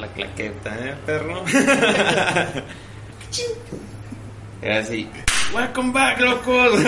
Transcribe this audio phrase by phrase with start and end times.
[0.00, 1.44] la claqueta, ¿eh, perro?
[4.62, 5.08] Era así.
[5.54, 6.80] Welcome back, locos.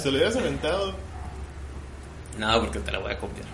[0.00, 0.94] Se lo hubieras aventado.
[2.38, 3.46] no, porque te la voy a copiar.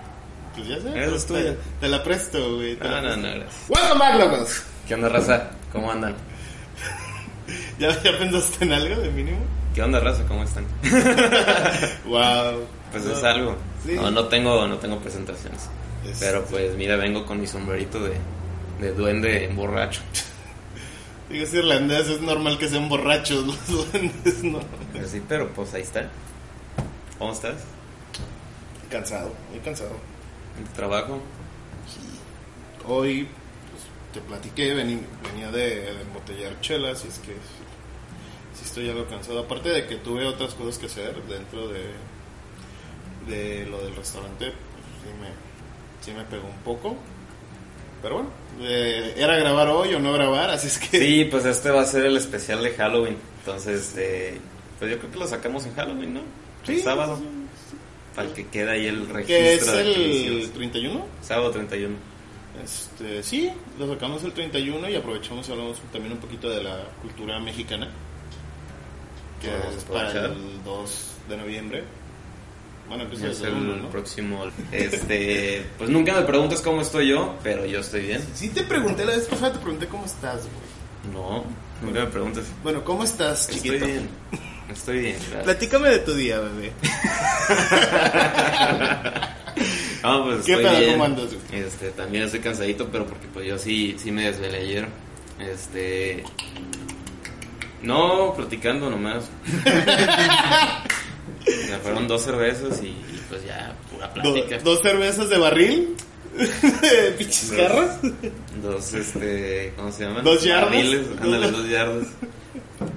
[0.55, 0.89] Pues ya sé.
[1.05, 1.55] Esa es te- tuya.
[1.81, 2.77] Te la presto, güey.
[2.77, 3.23] te No, la no, presto.
[3.29, 3.65] no, gracias.
[3.69, 4.63] Welcome back, locos.
[4.89, 5.51] ¿Qué onda, raza?
[5.73, 6.15] ¿Cómo andan?
[7.79, 9.39] ¿Ya, ¿Ya pensaste en algo de mínimo?
[9.75, 10.23] ¿Qué onda, raza?
[10.27, 10.65] ¿Cómo están?
[12.07, 12.65] Wow.
[12.93, 13.13] Pues No.
[13.13, 13.57] es algo.
[13.85, 13.93] Sí.
[13.95, 15.69] No, no tengo, no tengo presentaciones.
[16.11, 18.15] Es- Pero pues mira, vengo con mi sombrerito de,
[18.81, 20.01] de duende borracho.
[21.31, 24.61] Digo, es irlandés, es normal que sean borrachos los duendes, ¿no?
[24.93, 26.09] Pues sí, pero pues ahí está.
[27.19, 27.57] ¿Cómo estás?
[28.91, 29.97] Cansado, muy cansado.
[30.59, 31.21] ¿En tu trabajo?
[32.87, 33.27] Hoy,
[33.71, 33.83] pues,
[34.15, 39.41] te platiqué, vení- venía de, de embotellar chelas y es que sí estoy algo cansado.
[39.41, 41.91] Aparte de que tuve otras cosas que hacer dentro de,
[43.29, 45.31] de lo del restaurante, pues sí me,
[46.07, 46.97] sí me pegó un poco.
[48.03, 50.99] Pero bueno, eh, era grabar hoy o no grabar, así es que...
[50.99, 53.17] Sí, pues este va a ser el especial de Halloween.
[53.41, 54.39] Entonces, eh,
[54.79, 56.21] pues yo creo que lo sacamos en Halloween, ¿no?
[56.21, 57.17] El Sí, sábado.
[57.17, 57.25] sí,
[58.15, 59.25] Para que quede ahí el registro.
[59.27, 59.95] Que es el
[60.43, 61.07] que 31.
[61.23, 61.95] Sábado 31.
[62.65, 66.85] Este, sí, lo sacamos el 31 y aprovechamos y hablamos también un poquito de la
[67.03, 67.89] cultura mexicana,
[69.43, 71.85] que es para el 2 de noviembre.
[72.89, 73.89] Bueno, empieza Es desde el el 1, ¿no?
[73.91, 74.45] próximo.
[74.73, 78.23] Este, pues nunca me preguntas cómo estoy yo, pero yo estoy bien.
[78.35, 81.15] Sí te pregunté la vez pasada, te pregunté cómo estás, güey.
[81.15, 81.45] No,
[81.83, 82.45] nunca me preguntas.
[82.63, 83.75] Bueno, ¿cómo estás, chiquito?
[83.75, 84.09] Estoy bien.
[84.73, 85.45] Estoy bien, gracias.
[85.45, 86.73] Platícame de tu día, bebé.
[90.03, 90.93] No, pues ¿Qué estoy pedo, bien.
[90.93, 91.61] cómo andas, güey?
[91.63, 94.87] Este, también estoy cansadito, pero porque pues yo sí, sí me desvelé ayer.
[95.41, 96.23] Este,
[97.83, 99.25] no platicando nomás.
[101.71, 104.59] me fueron dos cervezas y, y, pues ya pura Do- plática.
[104.59, 105.95] dos cervezas de barril,
[106.37, 107.53] de pinches
[108.63, 108.93] Dos.
[108.95, 110.25] este, ¿cómo se llaman?
[110.25, 110.71] ¿Dos yardas?
[110.71, 112.07] Barriles, ándale, dos yardas.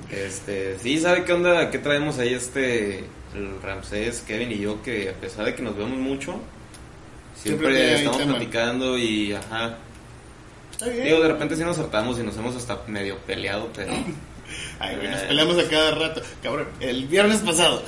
[0.09, 1.69] Este, sí, ¿sabe qué onda?
[1.69, 2.97] ¿Qué traemos ahí este,
[3.35, 4.81] el Ramsés, Kevin y yo?
[4.81, 6.41] Que a pesar de que nos vemos mucho,
[7.41, 9.77] Siempre estamos platicando y, ajá.
[11.03, 13.93] Digo, de repente sí nos hartamos y nos hemos hasta medio peleado, pero...
[14.79, 16.21] Ay, güey, nos peleamos a cada rato.
[16.41, 17.83] Cabrón, el viernes pasado.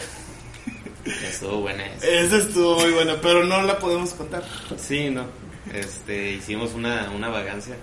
[1.05, 2.07] Estuvo buena esa.
[2.07, 4.43] Esa estuvo muy buena, pero no la podemos contar.
[4.77, 5.25] Sí, no.
[5.73, 7.75] Este, hicimos una, una vagancia.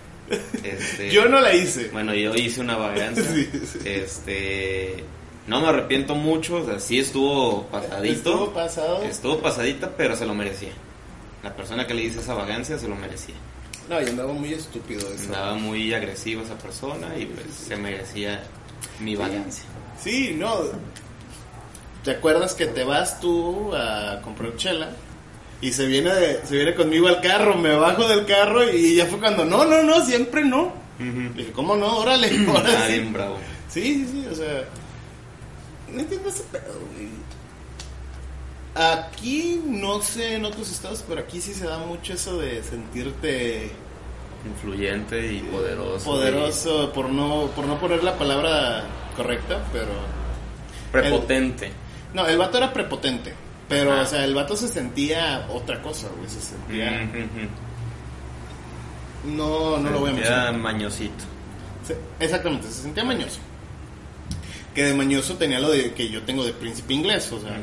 [0.62, 1.88] Este, Yo no la hice.
[1.88, 3.24] Bueno, yo hice una vagancia.
[3.32, 3.78] Sí, sí.
[3.84, 5.04] Este,
[5.46, 8.14] no me arrepiento mucho, o sea, sí estuvo pasadito.
[8.14, 9.02] Estuvo pasado.
[9.02, 10.72] Estuvo pasadita, pero se lo merecía.
[11.42, 13.34] La persona que le hice esa vagancia se lo merecía.
[13.88, 15.24] No, y andaba muy estúpido eso.
[15.24, 18.42] Andaba muy agresiva esa persona y pues se merecía
[19.00, 19.64] mi vagancia.
[20.02, 20.58] Sí, no.
[22.04, 24.91] ¿Te acuerdas que te vas tú a comprar chela?
[25.60, 29.06] Y se viene, de- se viene conmigo al carro, me bajo del carro y ya
[29.06, 30.72] fue cuando, no, no, no, siempre no.
[31.34, 31.98] Dije, ¿cómo no?
[31.98, 32.92] Órale, ahora Ah, sí.
[32.94, 33.37] bien bravo.
[33.69, 34.64] Sí, sí, sí, o sea.
[35.92, 37.08] No entiendo ese pedo, güey.
[38.75, 43.70] Aquí, no sé en otros estados, pero aquí sí se da mucho eso de sentirte
[44.47, 46.04] Influyente y poderoso.
[46.04, 48.84] poderoso, por no, por no poner la palabra
[49.16, 49.88] correcta, pero.
[50.92, 51.72] prepotente.
[52.14, 53.34] No, el vato era prepotente.
[53.69, 54.02] Pero, Ajá.
[54.02, 56.28] o sea, el vato se sentía otra cosa, güey.
[56.28, 57.06] Se sentía.
[59.24, 60.56] No, no lo voy a Sentía mencionar.
[60.58, 61.24] mañosito.
[61.86, 63.41] Se- exactamente, se sentía mañoso.
[64.74, 67.58] Que de mañoso tenía lo de que yo tengo de príncipe inglés, o sea.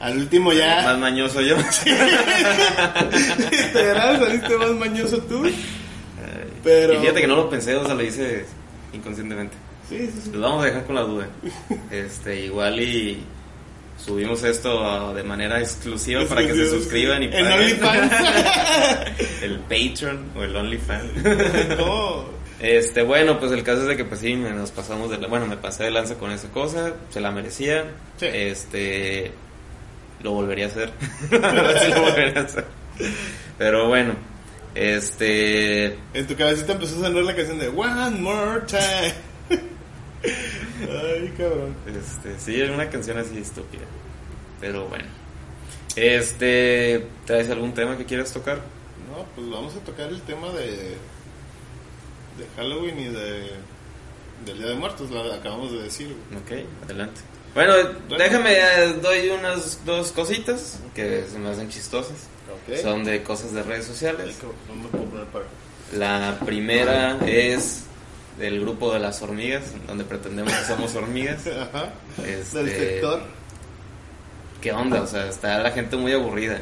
[0.00, 0.96] Al último Más ya.
[0.98, 1.56] mañoso yo.
[3.50, 5.44] Literal, saliste más mañoso tú.
[6.64, 8.46] Pero- Y fíjate que no lo pensé, o sea, lo hice
[8.92, 9.56] inconscientemente.
[9.88, 10.30] Sí, sí, sí.
[10.32, 11.26] Los vamos a dejar con la duda.
[11.90, 13.22] Este, igual y
[14.02, 17.52] subimos esto de manera exclusiva para que se suscriban y En paguen.
[17.52, 18.12] OnlyFans.
[19.42, 21.12] el Patreon o el OnlyFans.
[21.78, 22.24] no.
[22.60, 25.26] Este, bueno, pues el caso es de que pues sí, me- nos pasamos de la-
[25.28, 27.84] bueno, me pasé de lanza con esa cosa, se la merecía.
[28.18, 28.26] Sí.
[28.32, 29.32] Este,
[30.22, 30.92] lo volvería a hacer.
[31.28, 31.36] Sí
[31.92, 32.64] lo volvería a hacer.
[33.58, 34.14] Pero bueno,
[34.74, 39.12] este, En tu cabecita empezó a sonar la canción de One More Time.
[40.24, 41.74] Ay, cabrón.
[41.86, 43.84] Este, sí, es una canción así estúpida.
[44.60, 45.06] Pero bueno.
[45.96, 48.56] Este, ¿traes algún tema que quieras tocar?
[49.10, 50.96] No, pues vamos a tocar el tema de,
[52.38, 53.50] de Halloween y de
[54.44, 56.16] del Día de Muertos, lo acabamos de decir.
[56.36, 57.20] Ok, adelante.
[57.54, 57.74] Bueno,
[58.18, 62.16] déjame, eh, doy unas dos cositas que se me hacen chistosas.
[62.80, 64.36] Son de cosas de redes sociales.
[64.68, 65.44] No me puedo poner para.
[65.92, 67.84] La primera es
[68.38, 71.46] del grupo de las hormigas, donde pretendemos que somos hormigas.
[71.46, 71.92] Ajá.
[72.26, 73.22] Este, Del sector.
[74.60, 75.02] ¿Qué onda?
[75.02, 76.60] O sea, está la gente muy aburrida.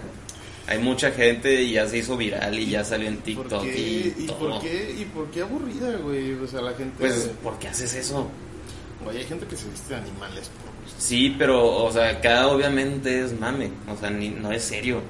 [0.66, 4.14] Hay mucha gente y ya se hizo viral y ya salió en ¿Por TikTok qué?
[4.18, 4.38] y ¿Y todo.
[4.38, 4.96] por qué?
[5.00, 6.32] ¿Y por qué aburrida, güey?
[6.34, 6.94] O sea, la gente.
[6.98, 8.28] Pues, ¿por qué haces eso?
[9.06, 10.70] Oye, hay gente que se viste de animales, por.
[11.02, 15.00] Sí, pero, o sea, acá obviamente es mame, o sea, ni- no es serio.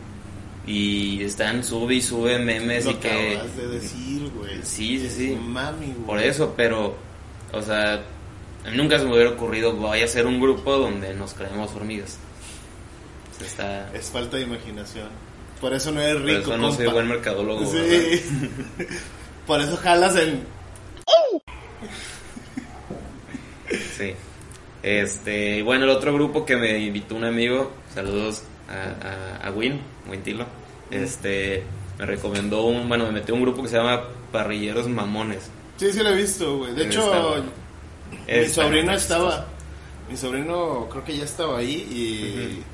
[0.66, 4.60] Y están sube y sube memes Lo y que acabas de decir, güey.
[4.62, 5.38] Sí, sí, sí.
[5.40, 6.06] Mami, güey.
[6.06, 6.96] Por eso, pero,
[7.52, 7.94] o sea,
[8.64, 11.74] a mí nunca se me hubiera ocurrido, voy a hacer un grupo donde nos creemos
[11.74, 12.18] hormigas.
[13.38, 13.92] Sea, está...
[13.94, 15.08] Es falta de imaginación.
[15.60, 17.66] Por eso no eres Por rico, eso no soy buen mercadólogo.
[17.66, 18.22] Sí.
[19.46, 20.44] Por eso jalas en.
[23.96, 24.14] Sí.
[24.82, 29.80] Este, bueno, el otro grupo que me invitó un amigo, saludos a, a, a Win,
[30.08, 30.46] Wintilo,
[30.90, 31.64] este,
[31.98, 35.50] me recomendó un, bueno, me metió un grupo que se llama Parrilleros Mamones.
[35.76, 36.74] Sí, sí lo he visto, güey.
[36.74, 37.42] De hecho,
[38.28, 39.46] mi sobrino estaba.
[40.10, 42.64] Mi sobrino creo que ya estaba ahí y.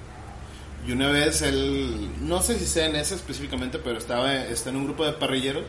[0.89, 2.11] Y una vez él.
[2.21, 5.65] No sé si sea en ese específicamente, pero estaba está en un grupo de parrilleros.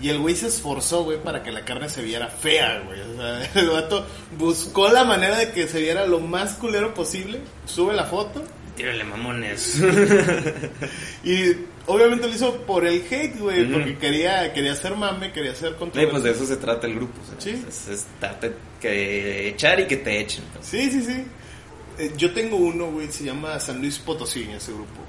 [0.00, 3.00] Y el güey se esforzó, güey, para que la carne se viera fea, güey.
[3.00, 4.04] O sea, el vato
[4.36, 7.40] buscó la manera de que se viera lo más culero posible.
[7.66, 8.42] Sube la foto.
[8.82, 9.80] Tírale mamones.
[11.24, 11.52] Y
[11.86, 16.08] obviamente lo hizo por el hate, güey, porque quería, quería hacer mame, quería hacer control.
[16.10, 17.12] pues de eso se trata el grupo.
[17.22, 17.64] o sea, Sí.
[17.68, 18.06] Es,
[18.80, 20.42] que echar y que te echen.
[20.52, 20.66] pues.
[20.66, 21.24] Sí, sí, sí.
[21.96, 25.00] Eh, yo tengo uno, güey, se llama San Luis Potosí, ese grupo.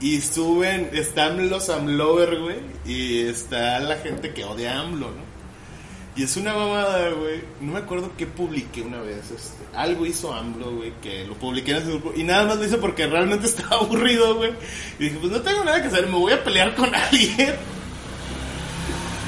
[0.00, 5.35] Y suben, están los AMLover, güey, y está la gente que odia a AMLO, ¿no?
[6.16, 7.42] Y es una mamada, güey.
[7.60, 9.30] No me acuerdo qué publiqué una vez.
[9.30, 12.12] Este, algo hizo AMLO, güey, que lo publiqué en ese grupo.
[12.16, 14.52] Y nada más lo hice porque realmente estaba aburrido, güey.
[14.98, 17.54] Y dije, pues no tengo nada que hacer, me voy a pelear con alguien.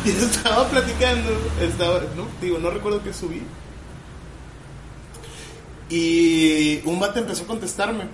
[0.05, 1.29] Y estaba platicando,
[1.61, 3.43] estaba, no, digo, no recuerdo qué subí.
[5.91, 8.05] Y un vato empezó a contestarme.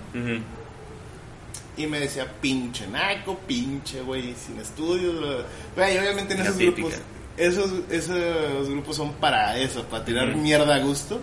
[1.77, 5.17] Y me decía, pinche naco, pinche, güey, sin estudios.
[5.19, 5.45] bla, bla".
[5.75, 6.87] Güey, obviamente en La esos típica.
[6.87, 7.01] grupos,
[7.37, 11.21] esos, esos grupos son para eso, para tirar mierda a gusto.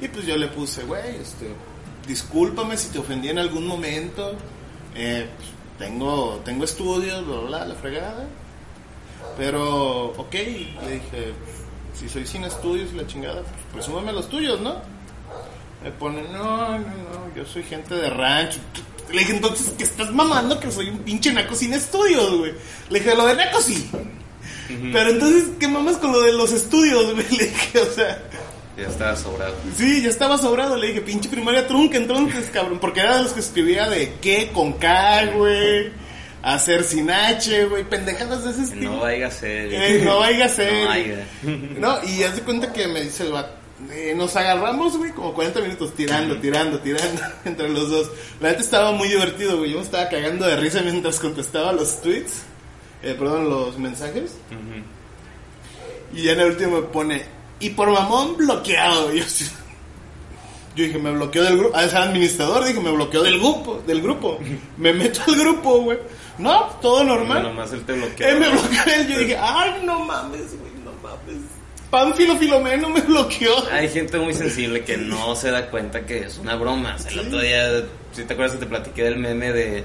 [0.00, 1.48] Y pues yo le puse, güey, este,
[2.06, 4.34] discúlpame si te ofendí en algún momento.
[4.94, 8.26] Eh, pues, tengo, tengo estudios, bla, bla, bla, la fregada.
[9.36, 11.32] Pero, ok, le dije,
[11.92, 14.76] si soy sin estudios y la chingada, pues presúmame los tuyos, ¿no?
[15.82, 18.58] Me pone, no, no, no, yo soy gente de rancho.
[19.10, 22.52] Le dije, entonces, que estás mamando que soy un pinche naco sin estudios, güey?
[22.90, 23.90] Le dije, lo de naco sí.
[24.68, 27.26] Pero entonces, ¿qué mamas con lo de los estudios, güey?
[27.36, 28.22] Le dije, o sea,
[28.76, 29.54] Ya estaba sobrado.
[29.76, 30.76] sí, ya estaba sobrado.
[30.76, 32.78] Le dije, pinche primaria trunca entonces, cabrón.
[32.80, 35.90] Porque era de los que escribía de qué con K, güey.
[36.42, 37.84] Hacer sin H, güey.
[37.84, 38.92] Pendejadas de ese estilo.
[38.92, 39.72] No vaya a ser.
[39.72, 40.72] Eh, no vaya a ser.
[40.72, 41.26] No vaya.
[41.78, 43.50] No, y haz de cuenta que me dice el vato,
[43.90, 48.10] eh, nos agarramos, güey, como 40 minutos tirando, tirando, tirando entre los dos.
[48.40, 49.70] La neta estaba muy divertido, güey.
[49.72, 52.42] Yo me estaba cagando de risa mientras contestaba los tweets,
[53.02, 54.36] eh, perdón, los mensajes.
[56.12, 57.24] Y ya en el último me pone,
[57.60, 59.12] y por mamón bloqueado.
[59.14, 59.24] Y yo,
[60.76, 61.74] yo dije, me bloqueó del grupo.
[61.74, 64.38] Ah, es administrador, dije, me bloqueó del grupo, del grupo.
[64.76, 65.98] Me meto al grupo, güey.
[66.36, 67.44] No, todo normal.
[67.44, 68.28] Nomás él te bloqueó.
[68.28, 69.08] Eh, me bloqueó él.
[69.08, 71.42] Yo dije, ay, no mames, güey, no mames.
[71.88, 73.54] Pánfilo Filomeno me bloqueó.
[73.72, 76.96] Hay gente muy sensible que no se da cuenta que es una broma.
[76.96, 79.84] O sea, el otro día, si te acuerdas que te platiqué del meme de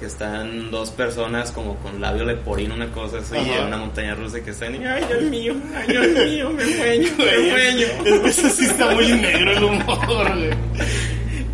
[0.00, 4.40] que están dos personas como con labio leporino, una cosa así, en una montaña rusa
[4.40, 8.64] que están y, ay, Dios mío, ay, Dios mío, me mueño, me que eso sí
[8.64, 10.50] está muy negro el humor, güey.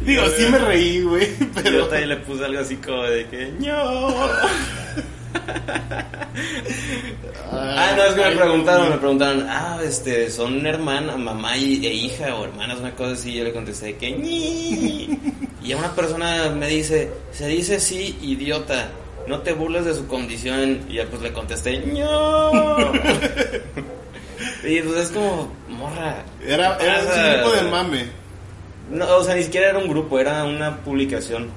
[0.05, 1.87] Digo, sí me reí, güey, Yo pero...
[1.89, 4.15] también le puse algo así como de que, no.
[7.51, 11.93] Ah, no, es que me preguntaron, me preguntaron, ah, este, son hermana, mamá y, e
[11.93, 15.19] hija o hermanas, una cosa así, y yo le contesté que ñi.
[15.67, 18.89] Y a una persona me dice, se dice sí, idiota,
[19.27, 22.93] no te burles de su condición, y ya pues le contesté, no.
[24.63, 26.23] Y pues es como, morra.
[26.47, 28.07] Era, ¿qué era un grupo de mame.
[28.91, 31.49] No, o sea, ni siquiera era un grupo, era una publicación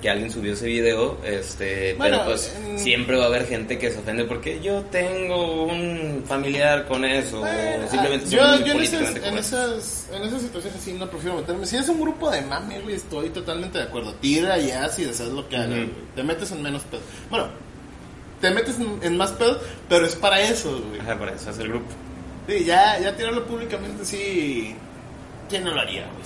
[0.00, 3.78] que alguien subió ese video, este, Bueno, pero pues en- siempre va a haber gente
[3.78, 8.66] que se ofende porque yo tengo un familiar con eso, Bueno, simplemente ah, soy yo,
[8.66, 11.66] yo en, esas, en, esas, en esas situaciones sí no prefiero meterme.
[11.66, 14.14] Si es un grupo de mame, güey, estoy totalmente de acuerdo.
[14.14, 15.78] Tira y haz y deshaces lo que hagas.
[16.16, 17.00] Te metes en menos pedo.
[17.28, 17.48] Bueno,
[18.40, 21.00] te metes en, en más pedos, pero es para eso, güey.
[21.00, 21.86] Ajá, para eso es el grupo.
[22.48, 24.74] Sí, ya, ya tirarlo públicamente, sí.
[25.50, 26.24] ¿Quién no lo haría, güey?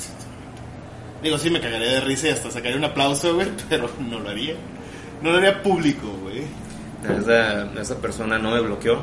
[1.25, 4.29] Digo, sí, me cagaría de risa y hasta sacaría un aplauso, güey, pero no lo
[4.29, 4.57] haría.
[5.23, 6.45] No lo haría público, güey.
[7.03, 9.01] Esa, esa persona no me bloqueó.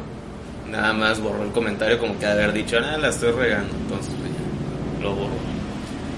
[0.70, 3.76] Nada más borró el comentario como que haber dicho, ah, la estoy regando.
[3.76, 5.34] Entonces pues, ya, lo borró.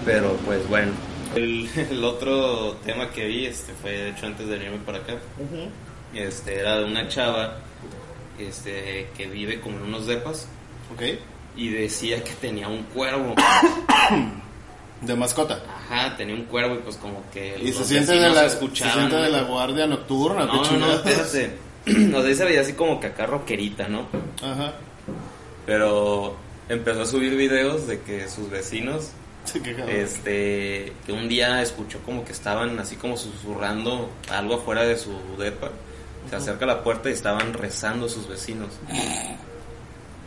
[0.04, 0.92] Pero pues bueno.
[1.36, 5.14] El, el otro tema que vi este, fue de hecho antes de venirme para acá.
[6.14, 7.60] Este, era de una chava
[8.38, 10.50] este, que vive como en unos depas
[10.94, 11.02] ¿Ok?
[11.56, 13.36] y decía que tenía un cuervo.
[15.02, 15.60] De mascota.
[15.94, 18.94] Ajá, tenía un cuervo y pues como que Y se siente, de la, se escuchaban,
[18.94, 21.58] siente de la guardia nocturna, No, no, no, espérate.
[22.16, 24.08] O sea, se veía así como que acá rockerita, ¿no?
[24.42, 24.74] Ajá.
[25.66, 26.36] Pero
[26.70, 29.12] empezó a subir videos de que sus vecinos,
[29.44, 34.98] Sí, este, que un día escuchó como que estaban así como susurrando algo afuera de
[34.98, 35.70] su depa.
[36.30, 38.70] Se acerca a la puerta y estaban rezando sus vecinos.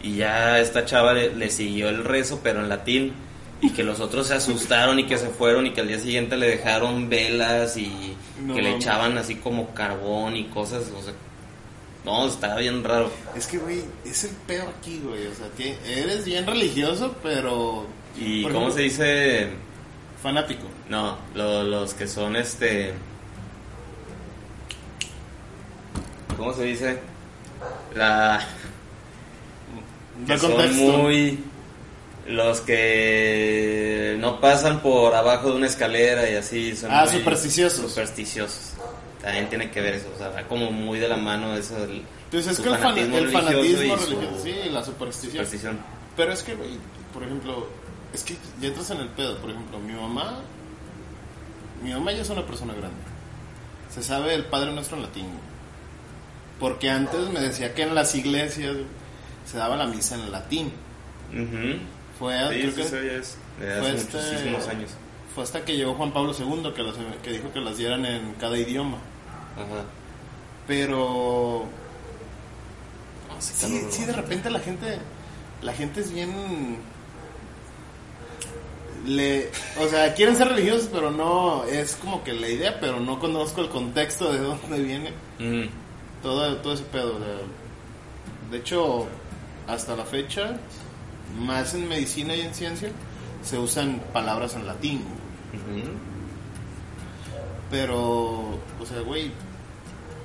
[0.03, 3.15] Y ya esta chava le, le siguió el rezo, pero en latín.
[3.67, 6.37] Y que los otros se asustaron y que se fueron y que al día siguiente
[6.37, 10.85] le dejaron velas y No que le echaban así como carbón y cosas.
[10.99, 11.13] O sea,
[12.05, 13.11] no, estaba bien raro.
[13.37, 15.27] Es que, güey, es el peor aquí, güey.
[15.27, 17.87] O sea, tie- eres bien religioso, pero.
[18.19, 19.49] ¿Y cómo ejemplo, se dice?
[20.23, 20.65] Fanático.
[20.89, 22.95] No, lo- los que son este.
[26.37, 26.99] ¿Cómo se dice?
[27.95, 28.47] La.
[30.27, 30.83] Que son contexto.
[30.99, 31.39] muy.
[32.29, 36.75] Los que no pasan por abajo de una escalera y así.
[36.77, 37.91] Son Ah, supersticiosos.
[37.91, 38.73] Supersticiosos.
[39.23, 40.07] También tiene que ver eso.
[40.15, 42.03] O sea, va como muy de la mano eso del.
[42.31, 44.43] Pues es que el, fana- el fanatismo su religioso.
[44.43, 45.33] Sí, la superstición.
[45.33, 45.79] superstición.
[46.17, 46.71] Pero es que, güey,
[47.13, 47.69] por ejemplo,
[48.13, 49.39] es que ya entras en el pedo.
[49.39, 50.41] Por ejemplo, mi mamá.
[51.83, 52.97] Mi mamá ya es una persona grande.
[53.95, 55.27] Se sabe el Padre Nuestro en latín.
[56.59, 58.77] Porque antes me decía que en las iglesias
[59.45, 60.73] se daba la misa en latín.
[61.33, 61.79] Ujú.
[62.19, 62.81] Fue, Sí, creo que
[63.19, 64.91] es este- muchísimos años.
[65.35, 68.33] fue hasta que llegó Juan Pablo II que, las- que dijo que las dieran en
[68.35, 68.97] cada idioma.
[69.57, 69.85] Ajá.
[70.67, 71.65] Pero
[73.29, 74.99] No, sí, sí, de repente la gente,
[75.63, 76.79] la gente es bien,
[79.07, 83.19] le, o sea, quieren ser religiosos, pero no es como que la idea, pero no
[83.21, 85.67] conozco el contexto de dónde viene Mm.
[86.23, 87.19] todo, todo ese pedo.
[87.21, 87.37] De,
[88.51, 89.07] de hecho,
[89.69, 90.57] hasta la fecha,
[91.39, 92.91] más en medicina y en ciencia,
[93.43, 95.01] se usan palabras en latín.
[95.53, 95.91] Ujú.
[97.71, 99.31] Pero, o sea, güey,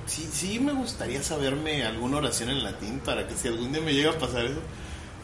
[0.06, 3.92] sí, sí me gustaría saberme alguna oración en latín para que si algún día me
[3.92, 4.60] llega a pasar eso,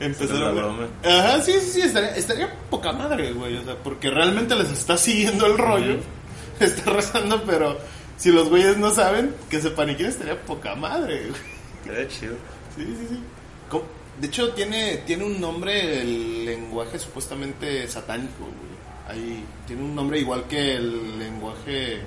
[0.01, 0.89] empezar a broma.
[1.05, 4.97] Ajá, sí, sí, sí, estaría, estaría poca madre, güey, o sea, porque realmente les está
[4.97, 5.99] siguiendo el rollo,
[6.61, 7.79] está rezando, pero
[8.17, 11.41] si los güeyes no saben, que se paniquen estaría poca madre, güey.
[11.85, 12.35] Qué chido.
[12.77, 13.21] Sí, sí, sí.
[13.69, 13.98] ¿Cómo?
[14.21, 18.79] De hecho, tiene, tiene un nombre el lenguaje supuestamente satánico, güey.
[19.09, 22.01] Ahí tiene un nombre igual que el lenguaje.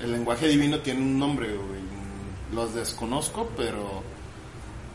[0.00, 1.80] El lenguaje divino tiene un nombre, güey.
[2.54, 4.02] Los desconozco, pero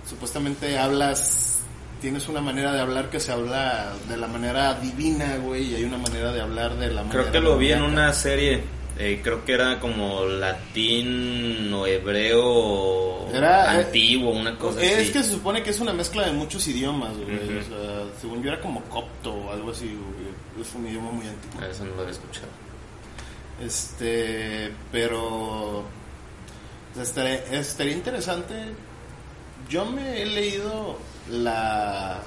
[0.08, 1.62] supuestamente hablas.
[2.02, 5.84] Tienes una manera de hablar que se habla de la manera divina, güey, y hay
[5.86, 7.22] una manera de hablar de la manera.
[7.22, 8.64] Creo que lo vi en una serie.
[8.98, 12.44] eh, creo que era como latín o hebreo
[13.38, 15.12] Era, eh, antiguo, una cosa Es así.
[15.12, 17.36] que se supone que es una mezcla de muchos idiomas, güey.
[17.36, 17.60] Ujú.
[17.60, 20.66] O sea, según yo era como copto o algo así, güey.
[20.66, 21.62] Es un idioma muy antiguo.
[21.66, 22.48] Eso no lo había escuchado.
[23.62, 25.80] Este, pero.
[25.80, 25.84] o
[26.94, 28.54] sea, estaría, estaría interesante.
[29.70, 30.98] Yo me he leído
[31.30, 32.22] la.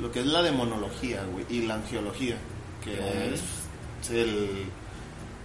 [0.00, 2.36] Lo que es la demonología, güey, y la angiología,
[2.82, 3.34] que Ujú.
[3.34, 4.64] es el,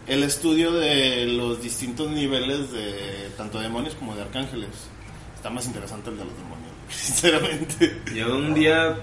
[0.08, 4.70] el estudio de los distintos niveles de tanto demonios como de arcángeles.
[5.36, 8.02] Está más interesante el de los demonios, sinceramente.
[8.16, 8.98] Yo un día,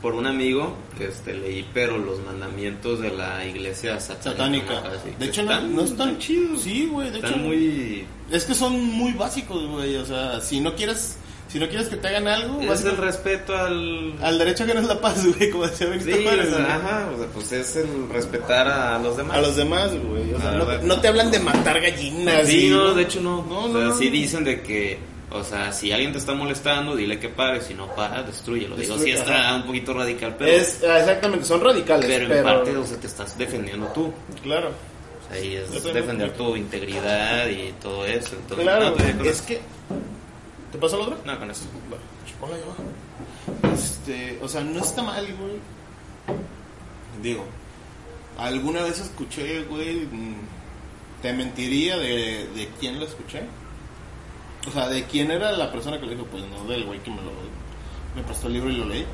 [0.00, 4.30] por un amigo, que este, leí, pero los mandamientos de la iglesia satánica.
[4.30, 4.78] Satánica.
[4.78, 6.62] así, De hecho, no, no están chidos.
[6.62, 7.40] Sí, güey, de Están hecho.
[7.40, 8.06] muy...
[8.30, 9.96] Es que son muy básicos, güey.
[9.96, 11.16] O sea, si no quieres,
[11.52, 14.14] si no quieres que te hagan algo, Es el respeto al...
[14.22, 16.76] al derecho que no es la paz, güey, como decía Benito Sí, Juárez, o sea,
[16.76, 19.36] ajá, o sea, pues es el respetar a los demás.
[19.36, 20.32] A los demás, güey.
[20.32, 22.46] O sea, Ah, no, te hablan de matar gallinas.
[22.46, 23.44] Sí, y- no, de hecho no.
[23.44, 24.98] No, o sea, sí dicen de que,
[25.30, 28.74] o sea, si alguien te está molestando, dile que pare, si no para, destruyelo.
[28.76, 32.06] Digo, sí está un poquito radical, pero, Es, ah, exactamente, son radicales.
[32.06, 34.10] pero Pero, en parte, o sea, te estás defendiendo tú.
[34.42, 38.36] Claro, O sea, y es defender tu integridad y todo eso.
[38.36, 38.94] Entonces, claro.
[38.94, 39.60] con es que.
[40.72, 41.18] ¿Te pasa el otro?
[41.24, 41.64] No, con eso.
[42.40, 42.82] Ponla ahí abajo.
[43.74, 45.60] Este, o sea, no está mal, güey.
[47.22, 47.44] Digo,
[48.38, 50.36] alguna vez escuché, güey, mm,
[51.20, 53.42] te mentiría de, de quién lo escuché.
[54.66, 56.24] O sea, ¿de quién era la persona que lo dijo?
[56.26, 57.32] Pues no, del güey que me lo
[58.14, 59.06] me prestó el libro y lo leí.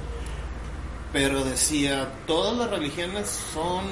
[1.13, 3.85] Pero decía, todas las religiones son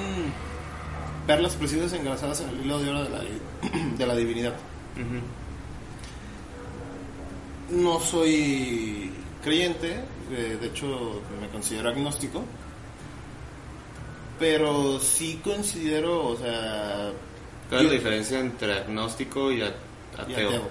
[1.25, 3.21] perlas preciosas engrasadas en el hilo de oro de la,
[3.97, 4.53] de la divinidad.
[7.69, 9.11] No soy
[9.43, 9.95] creyente,
[10.31, 12.43] eh, de hecho me considero agnóstico,
[14.39, 17.11] pero sí considero, o sea...
[17.69, 19.77] ¿Cuál es la diferencia entre agnóstico y ateo?
[20.17, 20.69] ateo.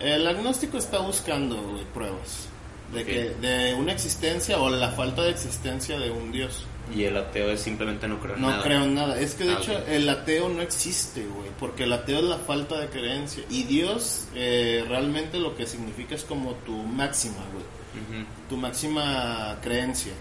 [0.00, 1.56] El agnóstico está buscando
[1.92, 2.48] pruebas
[2.92, 6.64] de, que, de una existencia o la falta de existencia de un Dios.
[6.94, 8.62] Y el ateo es simplemente no creo en No nada.
[8.62, 9.18] creo en nada.
[9.20, 11.48] Es que de Ah, hecho el ateo no existe, güey.
[11.58, 13.44] Porque el ateo es la falta de creencia.
[13.50, 18.24] Y Dios eh, realmente lo que significa es como tu máxima, güey.
[18.48, 20.12] Tu máxima creencia.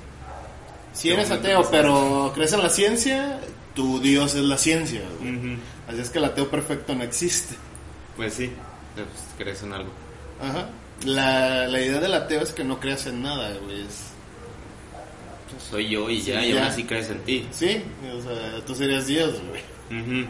[0.93, 3.39] Si eres ateo, que pero crees en la ciencia,
[3.75, 5.35] tu Dios es la ciencia, güey.
[5.35, 5.47] Ujú.
[5.87, 7.55] Así es que el ateo perfecto no existe.
[8.15, 8.51] Pues sí,
[8.95, 9.07] pues,
[9.37, 9.89] crees en algo.
[10.41, 10.67] Ajá.
[11.05, 13.81] La, la idea del ateo es que no creas en nada, güey.
[13.81, 14.09] Es-
[15.59, 16.59] Soy yo y Sí, ya, y ya.
[16.63, 17.47] aún así crees en ti.
[17.51, 17.81] Sí,
[18.17, 20.27] o sea, tú serías Dios, güey.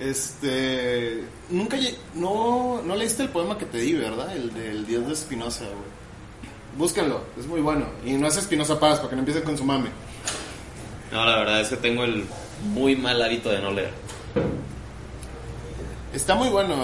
[0.00, 1.24] Este.
[1.50, 1.76] Nunca.
[2.14, 4.34] No, no leíste el poema que te di, ¿verdad?
[4.36, 5.94] El del Dios de Espinosa, güey.
[6.76, 7.86] Búscalo, es muy bueno.
[8.04, 9.90] Y no es Espinosa Paz, para que no empiecen con su mame.
[11.12, 12.24] No, la verdad es que tengo el
[12.72, 13.92] muy mal hábito de no leer.
[16.12, 16.74] Está muy bueno.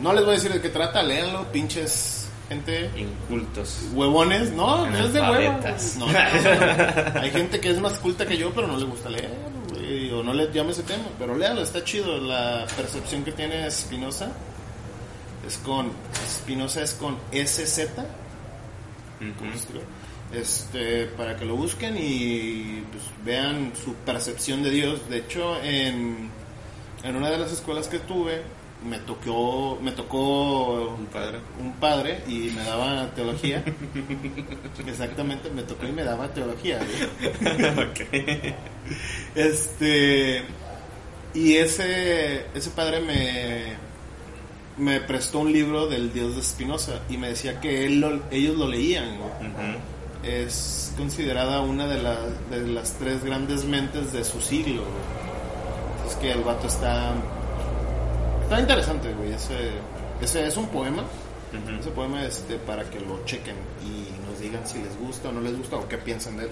[0.00, 2.90] No les voy a decir de qué trata, léanlo, pinches gente.
[2.96, 3.88] Incultos.
[3.92, 5.34] Huevones, no, no es de huevo.
[5.34, 5.96] Analfabetas.
[5.96, 7.20] No, no, no.
[7.20, 9.30] Hay gente que es más culta que yo, pero no le gusta leer,
[10.12, 11.04] o no le llama ese tema.
[11.18, 12.18] Pero léalo, está chido.
[12.18, 14.30] La percepción que tiene Spinoza
[15.46, 15.90] es con.
[16.26, 17.88] Spinoza es con SZ.
[20.32, 25.08] Este, para que lo busquen y pues, vean su percepción de Dios.
[25.08, 26.30] De hecho, en,
[27.02, 28.42] en una de las escuelas que tuve,
[28.84, 31.38] me tocó, me tocó Un padre.
[31.60, 33.64] un padre y me daba teología.
[34.86, 36.78] Exactamente, me tocó y me daba teología.
[38.12, 38.54] güey.
[39.34, 40.42] Este
[41.34, 43.88] y ese ese padre me
[44.76, 48.56] me prestó un libro del Dios de Spinoza y me decía que él lo- ellos
[48.56, 49.16] lo leían.
[50.22, 54.82] Es considerada una de, la- de las tres grandes mentes de su siglo.
[56.08, 57.12] Es que el vato está
[58.48, 59.32] está interesante, güey.
[59.32, 59.70] Ese,
[60.20, 61.02] ese es un poema.
[61.02, 61.80] Ujú.
[61.80, 65.40] Ese poema este, para que lo chequen y nos digan si les gusta o no
[65.40, 66.50] les gusta o qué piensan de él.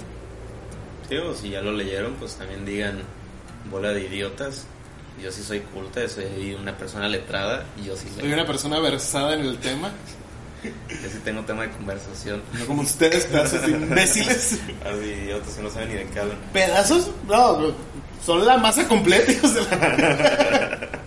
[1.09, 3.00] Sí, o si ya lo leyeron, pues también digan
[3.70, 4.64] bola de idiotas.
[5.22, 8.35] Yo sí soy culta, soy una persona letrada y yo sí Soy leo.
[8.35, 9.90] una persona versada en el tema,
[10.62, 12.42] Yo sí tengo tema de conversación.
[12.52, 14.61] no como ustedes, pedazos de imbéciles.
[14.85, 16.37] Los idiotas que no saben ni de qué hablan.
[16.52, 17.11] ¿Pedazos?
[17.26, 17.72] No,
[18.24, 20.88] son la masa completa, hijos de la...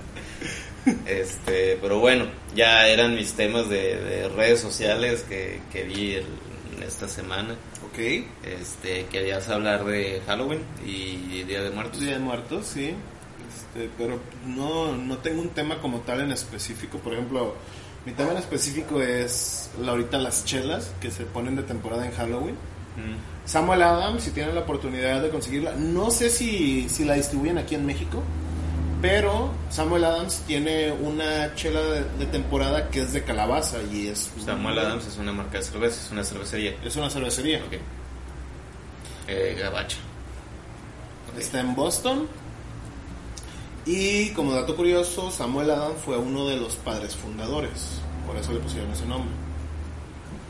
[1.06, 2.26] Este, pero bueno,
[2.56, 6.26] ya eran mis temas de, de redes sociales que, que vi el-
[6.86, 7.56] esta semana.
[7.86, 8.00] Ok.
[8.44, 12.00] Este, querías hablar de Halloween y Día de Muertos.
[12.00, 12.94] Día de Muertos, sí.
[13.50, 16.98] Este, pero no, no tengo un tema como tal en específico.
[17.00, 17.56] Por ejemplo,
[18.06, 22.12] mi tema en específico es la- ahorita las chelas que se ponen de temporada en
[22.14, 22.56] Halloween.
[22.56, 23.48] Mm.
[23.48, 27.76] Samuel Adams, si tienen la oportunidad de conseguirla, no sé si, si la distribuyen aquí
[27.76, 28.22] en México,
[29.02, 34.32] pero Samuel Adams tiene una chela de, de temporada que es de calabaza y es...
[34.44, 36.76] Samuel Adams es una marca de cerveza, es una cervecería.
[36.84, 37.60] Es una cervecería.
[37.60, 37.74] Ok.
[39.28, 39.98] Eh, gabacho.
[41.32, 41.40] Ok.
[41.40, 42.28] Está en Boston.
[43.86, 48.02] Y como dato curioso, Samuel Adams fue uno de los padres fundadores.
[48.28, 49.32] Por eso le pusieron ese nombre.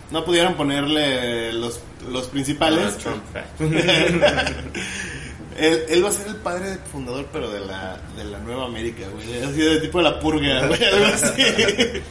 [0.09, 2.97] No pudieron ponerle los, los principales.
[3.03, 3.23] Donald Trump.
[5.59, 9.03] Él, él va a ser el padre fundador, pero de la, de la Nueva América,
[9.13, 9.43] güey.
[9.43, 10.83] Así de tipo de la purga, güey.
[10.83, 11.41] Algo así.
[11.43, 12.03] De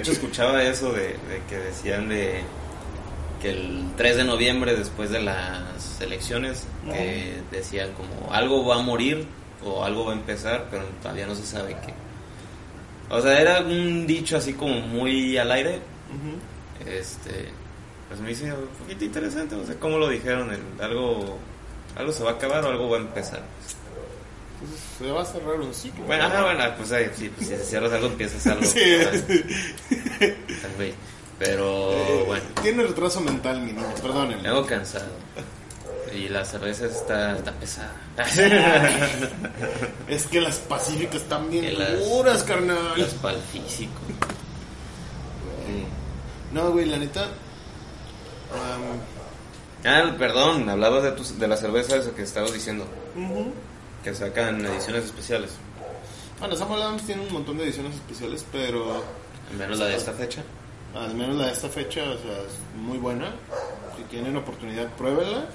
[0.00, 2.40] hecho, escuchaba eso de, de que decían de
[3.40, 8.82] que el 3 de noviembre, después de las elecciones, que decían como algo va a
[8.82, 9.26] morir
[9.64, 11.94] o algo va a empezar, pero todavía no se sabe qué.
[13.14, 15.80] O sea, era un dicho así como muy al aire.
[16.86, 17.48] Este,
[18.08, 21.38] pues me hizo un poquito interesante, no sé cómo lo dijeron, el- algo,
[21.96, 23.42] algo se va a acabar o algo va a empezar.
[24.60, 26.04] Entonces se va a cerrar un ciclo.
[26.04, 28.64] Bueno, ajá, bueno, pues ahí, sí, pues, si cierras algo, empiezas algo.
[28.66, 28.80] Sí.
[30.78, 30.94] vez.
[31.38, 34.42] Pero Eh, bueno, Tiene retraso mental, mi niño, perdónenme.
[34.42, 35.06] me hago cansado.
[36.14, 37.92] Y la cerveza está, está pesada.
[40.06, 42.92] Es que las pacíficas están bien las- duras, carnal.
[43.00, 44.00] es para el físico.
[46.52, 47.22] No, güey, la neta.
[47.22, 49.00] am,
[49.84, 52.86] Ah, perdón, hablabas de, tus, de la cerveza esa que estabas diciendo,
[54.02, 55.50] que sacan ediciones especiales.
[56.40, 59.02] Bueno, Samuel Adams tiene un montón de ediciones especiales, pero
[59.50, 60.42] Al menos la de esta fecha.
[60.94, 63.30] Al menos la de esta fecha, o sea, es muy buena.
[63.96, 65.46] Si tienen oportunidad, pruébenla.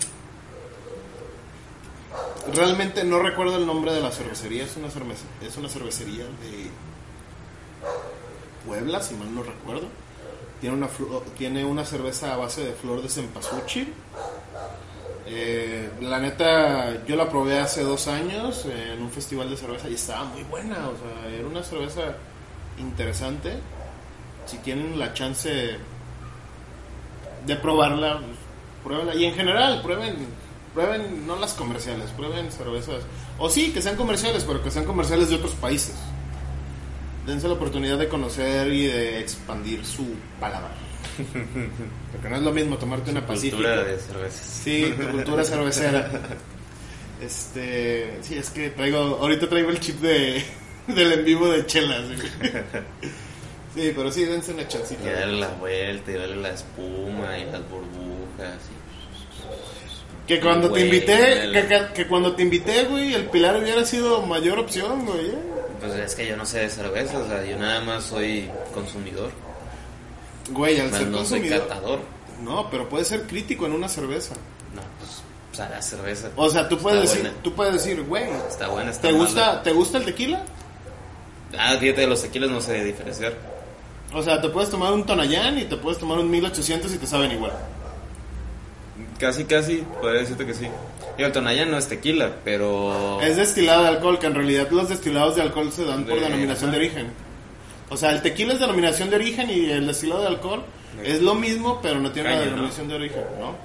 [2.54, 4.64] Realmente no recuerdo el nombre de la cervecería.
[4.64, 6.70] Es una, cervece- es una cervecería de
[8.66, 9.88] Puebla, si mal no recuerdo.
[10.60, 10.90] Tiene una,
[11.38, 13.94] tiene una cerveza a base de flor de cempasúchil.
[15.26, 19.94] Eh, la neta, yo la probé hace dos años en un festival de cerveza y
[19.94, 20.90] estaba muy buena.
[20.90, 22.16] O sea, era una cerveza
[22.78, 23.54] interesante.
[24.46, 25.78] Si tienen la chance
[27.46, 28.38] de probarla, pues,
[28.84, 29.16] pruébenla.
[29.16, 30.16] Y en general, prueben,
[30.74, 33.04] prueben no las comerciales, prueben cervezas.
[33.38, 35.96] O sí, que sean comerciales, pero que sean comerciales de otros países.
[37.30, 40.06] Dense la oportunidad de conocer y de expandir su
[40.40, 40.72] paladar.
[42.12, 43.56] Porque no es lo mismo tomarte una pacífica.
[43.58, 44.46] Cultura de cervezas.
[44.64, 46.10] Sí, tu cultura cervecera.
[47.22, 50.42] Este, sí, es que traigo, ahorita traigo el chip de,
[50.88, 52.04] del en vivo de chelas.
[53.76, 55.08] Sí, pero sí, dense una chancita.
[55.08, 58.58] Y darle la vuelta y darle la espuma y las burbujas.
[58.66, 63.86] y- Que cuando te invité, que, que- que cuando te invité, güey, el pilar hubiera
[63.86, 65.32] sido mayor opción, güey.
[65.80, 69.32] Pues es que yo no sé de cerveza, o sea, yo nada más soy consumidor,
[70.52, 71.68] Güey, al más ser no soy consumidor.
[71.68, 72.00] catador.
[72.44, 74.34] No, pero puedes ser crítico en una cerveza.
[74.76, 76.30] No, pues, o sea, la cerveza.
[76.36, 77.38] O sea, tú puedes decir, buena.
[77.44, 79.24] tú puedes decir, güey, Está buena, está ¿te mala.
[79.26, 80.42] gusta, ¿te gusta el tequila?
[81.58, 83.34] Ah, fíjate, de los tequilas no sé diferenciar.
[84.14, 87.08] O sea, te puedes tomar un Tonayán y te puedes tomar un 1800 y te
[87.08, 87.54] saben igual.
[89.20, 90.68] Casi, casi, podría decirte que sí.
[91.26, 93.20] El Tonayán no es tequila, pero...
[93.22, 96.22] Es destilado de alcohol, que en realidad los destilados de alcohol se dan por De-
[96.22, 97.08] denominación de origen.
[97.90, 100.64] O sea, el tequila es denominación de origen y el destilado de alcohol
[101.02, 103.56] De- es lo mismo, pero no tiene la denominación de origen, ¿no?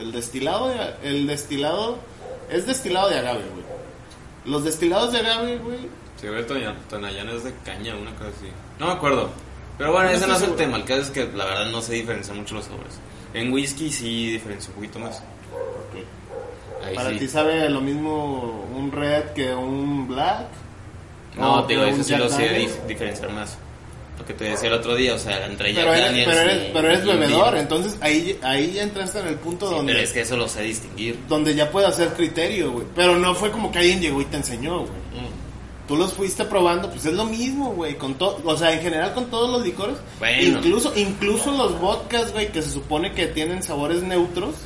[0.00, 1.98] El destilado, de- el destilado
[2.50, 3.64] es destilado de agave, güey.
[4.44, 5.78] Los destilados de agave, güey,
[6.20, 8.48] Sí, el Tonayán, es de caña, una cosa así.
[8.80, 9.30] No me acuerdo.
[9.78, 10.76] Pero bueno, No ese no es el tema.
[10.78, 12.94] El caso es que la verdad no se diferencian mucho los sabores.
[13.34, 15.22] En whisky sí diferencia un poquito más.
[16.88, 17.18] Ahí para sí.
[17.18, 20.46] ti sabe lo mismo un red que un black.
[21.36, 23.56] No, digo, eso sí lo sé dif- diferenciar más.
[24.18, 26.40] Lo que te decía el otro día, o sea, entre Pero Jack eres, Daniels pero
[26.50, 29.92] eres, y- pero eres bebedor, entonces ahí, ahí ya entraste en el punto Sí, donde...
[29.92, 31.20] pero es que eso lo sé distinguir.
[31.28, 32.86] donde ya puede hacer criterio, güey.
[32.96, 34.90] Pero no fue como que alguien llegó y te enseñó, güey.
[35.86, 37.94] Tú los fuiste probando, pues es lo mismo, güey.
[37.96, 39.96] Con todo, o sea, en general con todos los licores.
[40.18, 40.58] Bueno.
[40.58, 44.56] Incluso, incluso los vodkas, güey, que se supone que tienen sabores neutros.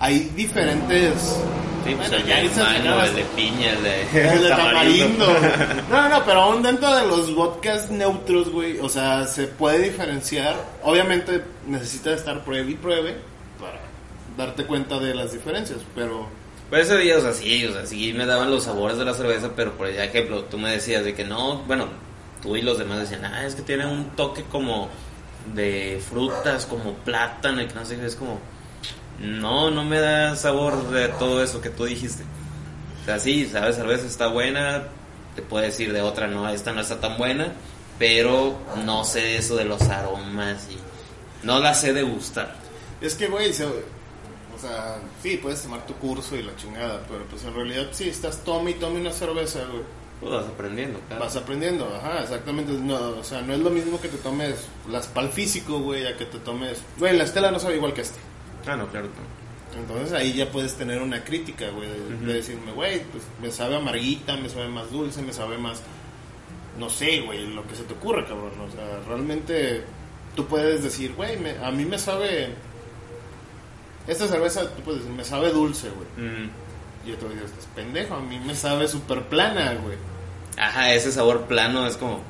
[0.00, 1.36] Hay diferentes.
[1.84, 4.02] Sí, pues Bueno, el ya de dices, mango, no, el de piña, el de,
[4.34, 5.26] el de tamarindo.
[5.90, 10.56] No, no, pero aún dentro de los vodkas neutros, güey, o sea, se puede diferenciar.
[10.82, 13.16] Obviamente necesita estar pruebe y pruebe
[13.60, 13.80] para
[14.36, 16.28] darte cuenta de las diferencias, pero
[16.70, 19.14] Pero ese día, o sea, sí, o sea, sí me daban los sabores de la
[19.14, 21.86] cerveza, pero por ejemplo, tú me decías de que no, bueno,
[22.42, 24.88] tú y los demás decían, ah, es que tiene un toque como
[25.54, 28.38] de frutas, como plátano, y que no sé qué, es como,
[29.20, 32.22] no, no me da sabor de todo eso que tú dijiste.
[33.02, 34.84] O sea, sí, sabes, cerveza está buena,
[35.34, 37.52] te puedo decir de otra, no, esta no está tan buena,
[37.98, 40.76] pero no sé eso de los aromas y
[41.46, 42.54] no la sé degustar.
[43.00, 47.24] Es que, güey, se- o sea, sí, puedes tomar tu curso y la chingada, pero
[47.26, 49.82] pues en realidad sí, estás tome y tome una cerveza, güey.
[50.20, 51.24] Pues vas aprendiendo, claro.
[51.24, 52.72] Vas aprendiendo, ajá, exactamente.
[52.72, 54.56] No, o sea, no es lo mismo que te tomes
[54.90, 56.78] las pal físico, güey, a que te tomes...
[56.98, 58.18] Güey, la estela no sabe igual que este.
[58.76, 59.06] No, claro.
[59.06, 59.38] no.
[59.78, 64.36] Entonces ahí ya puedes tener una crítica, güey, de, decirme, güey, pues me sabe amarguita,
[64.36, 65.82] me sabe más dulce, me sabe más...
[66.78, 68.52] No sé, güey, lo que se te ocurra, cabrón.
[68.60, 69.82] O sea, realmente
[70.34, 72.54] tú puedes decir, güey, a mí me sabe...
[74.06, 76.28] Esta cerveza, tú puedes decir, me sabe dulce, güey.
[76.28, 76.50] Mm.
[77.06, 79.96] Y otro día estás pendejo, a mí me sabe súper plana, güey.
[80.56, 82.20] Ajá, ese sabor plano es como,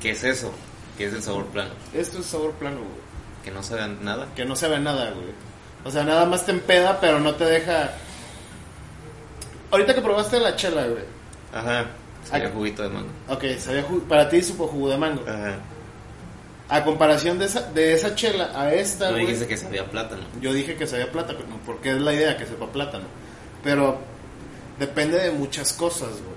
[0.00, 0.52] ¿qué es eso?
[0.96, 1.70] ¿Qué es el sabor plano?
[1.92, 3.06] Esto es sabor plano, güey.
[3.44, 4.28] Que no sabe nada.
[4.34, 5.34] Que no sabe nada, güey.
[5.86, 7.90] O sea, nada más te empeda, pero no te deja...
[9.70, 11.04] Ahorita que probaste la chela, güey.
[11.52, 11.86] Ajá,
[12.24, 13.08] sabía juguito de mango.
[13.28, 15.22] Ok, sabía ju- para ti supo jugo de mango.
[15.28, 15.56] Ajá.
[16.68, 19.26] A comparación de esa, de esa chela a esta, No güey.
[19.26, 20.22] dijiste que sabía plátano.
[20.40, 23.04] Yo dije que sabía plátano, porque es la idea que sepa plátano.
[23.62, 23.98] Pero
[24.78, 26.36] depende de muchas cosas, güey.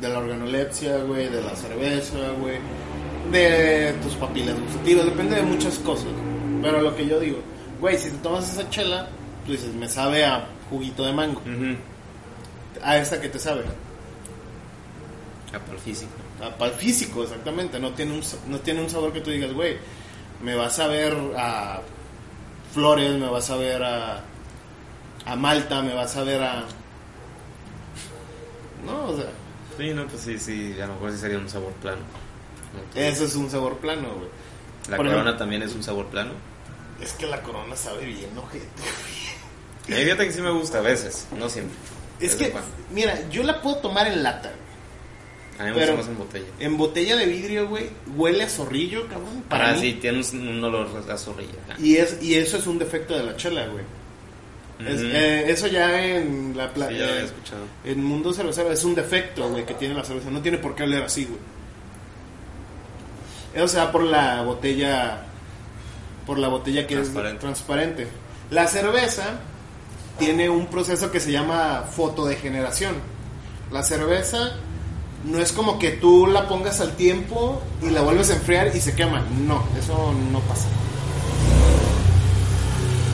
[0.00, 2.56] De la organolepsia, güey, de la cerveza, güey.
[3.30, 6.08] De tus papilas gustativas, depende de muchas cosas.
[6.60, 7.38] Pero lo que yo digo,
[7.82, 9.08] güey, si te tomas esa chela,
[9.44, 11.42] tú dices, me sabe a juguito de mango.
[12.82, 13.62] A esta que te sabe.
[15.66, 16.10] Por el físico.
[16.58, 17.78] Para el físico, exactamente.
[17.78, 19.76] No tiene, un, no tiene un sabor que tú digas, güey,
[20.42, 21.80] me vas a ver a
[22.72, 24.20] flores, me vas a ver a,
[25.26, 26.64] a malta, me vas a ver a...
[28.86, 29.26] No, o sea,
[29.78, 32.00] Sí, no, pues sí, sí, a lo mejor sí sería un sabor plano.
[32.94, 34.28] Ese es un sabor plano, güey.
[34.90, 36.32] La Por corona ejemplo- también es un sabor plano.
[37.02, 38.66] Es que la corona sabe bien, ojete.
[39.88, 41.76] Y hay fíjate que sí me gusta a veces, no siempre.
[42.20, 42.68] Es que, cuando.
[42.92, 44.62] mira, yo la puedo tomar en lata, güey.
[45.58, 46.46] A mí me gusta más en botella.
[46.60, 49.42] En botella de vidrio, güey, huele a zorrillo, cabrón.
[49.48, 49.80] Para ah, mí.
[49.80, 51.54] sí, tiene un, un olor a zorrilla.
[51.68, 51.80] ajá.
[51.80, 53.84] Y, es, y eso es un defecto de la chela, güey.
[54.88, 57.64] Es- eh, eso ya en la pla- Sí, ya lo había eh, escuchado.
[57.84, 60.30] En mundo cervecero es un defecto, güey, que tiene la cerveza.
[60.30, 61.38] No tiene por qué oler así, güey.
[63.54, 65.26] Eso se da por la botella.
[66.26, 67.34] Por la botella que Transparente.
[67.36, 68.08] es transparente.
[68.50, 69.24] La cerveza
[70.18, 72.94] tiene un proceso que se llama fotodegeneración.
[73.72, 74.52] La cerveza
[75.24, 78.80] no es como que tú la pongas al tiempo y la vuelves a enfriar y
[78.80, 79.24] se quema.
[79.46, 80.68] No, eso no pasa.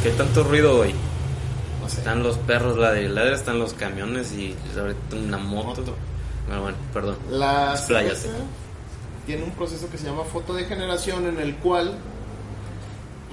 [0.03, 0.95] ¿Qué tanto ruido hoy?
[1.83, 1.99] No sé.
[1.99, 5.81] Están los perros ladrilladera, están los camiones y ahorita una moto.
[5.81, 5.95] Moto.
[6.47, 7.17] Bueno, bueno, perdón.
[7.31, 8.29] La cerveza
[9.27, 11.95] tiene un proceso que se llama fotodegeneración en el cual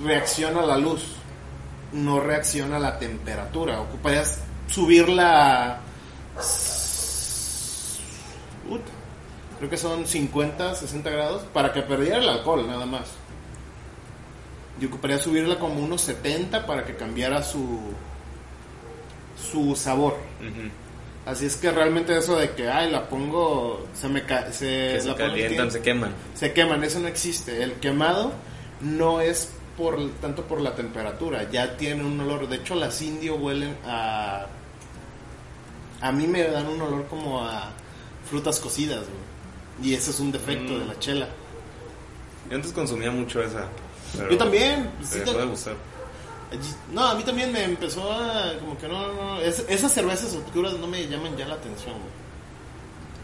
[0.03, 1.03] reacciona a la luz,
[1.93, 3.81] no reacciona a la temperatura.
[3.81, 5.79] Ocuparías subir la...
[8.69, 8.81] Ut,
[9.57, 13.07] creo que son 50, 60 grados para que perdiera el alcohol nada más.
[14.79, 17.79] Y ocuparía subirla como unos 70 para que cambiara su
[19.51, 20.17] su sabor.
[21.25, 25.07] Así es que realmente eso de que, ay, la pongo, se me se, Que se
[25.07, 26.13] la calientan, se queman.
[26.35, 27.63] se queman, eso no existe.
[27.63, 28.31] El quemado
[28.81, 32.47] no es por tanto por la temperatura, ya tiene un olor.
[32.47, 34.45] De hecho, las indio huelen a.
[36.01, 37.71] A mí me dan un olor como a
[38.29, 39.89] frutas cocidas, güey.
[39.89, 40.79] Y ese es un defecto Mm.
[40.79, 41.27] de la chela.
[42.49, 43.67] Yo antes consumía mucho esa.
[44.15, 44.89] pero Yo también.
[44.99, 45.73] Me sí te- de gustar.
[46.93, 48.53] No, a mí también me empezó a.
[48.59, 49.41] Como que no, no.
[49.41, 52.25] es- esas cervezas oscuras no me llaman ya la atención, güey.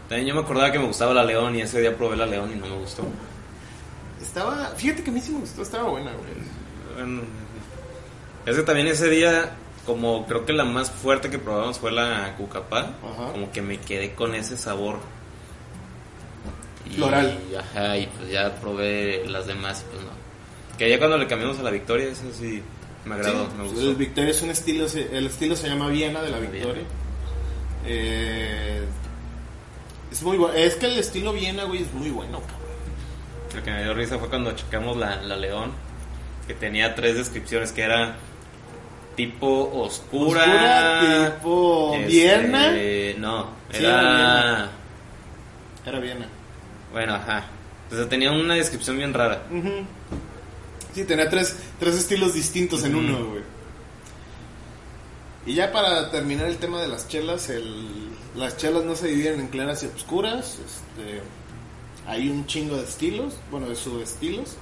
[0.08, 2.50] También yo me acordaba que me gustaba la León y ese día probé la León
[2.52, 3.04] y no me gustó.
[4.22, 4.68] Estaba.
[4.76, 6.30] Fíjate que a mí sí me gustó, estaba buena, güey.
[6.96, 7.22] Bueno,
[8.46, 9.52] es que también ese día,
[9.86, 13.32] como creo que la más fuerte que probamos fue la Cucapá, Ajá.
[13.32, 14.98] como que me quedé con ese sabor.
[16.90, 17.38] Y- Floral.
[17.58, 20.10] ajá, y pues ya probé las demás y pues no.
[20.78, 22.62] Que ya cuando le cambiamos a la Victoria, eso sí
[23.04, 23.94] me agradó, Sí, me El gustó.
[23.94, 26.38] Victoria es un estilo, el estilo se llama Viena de la.
[26.38, 26.82] Victoria.
[27.86, 28.84] Eh,
[30.10, 30.54] es muy bueno.
[30.54, 32.60] Es que el estilo Viena, güey, es muy bueno, cabrón.
[33.54, 35.72] Lo que me dio risa fue cuando checamos la, la León,
[36.46, 38.16] que tenía tres descripciones, que era
[39.14, 42.72] tipo oscura, Oscura, tipo este, Viena.
[43.18, 44.00] No, Sí, era...
[44.00, 44.70] era
[45.86, 46.26] Era Viena.
[46.92, 47.44] Bueno, ajá.
[47.84, 49.42] Entonces tenía una descripción bien rara.
[50.94, 53.42] Sí, tenía tres, tres estilos distintos en uno, güey.
[55.44, 59.40] Y ya para terminar el tema de las chelas, el, las chelas no se dividen
[59.40, 60.58] en claras y oscuras.
[60.64, 61.20] Este,
[62.06, 64.56] hay un chingo de estilos, bueno, de subestilos.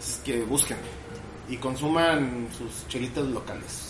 [0.00, 0.78] Es que busquen
[1.48, 3.88] y consuman sus chelitas locales.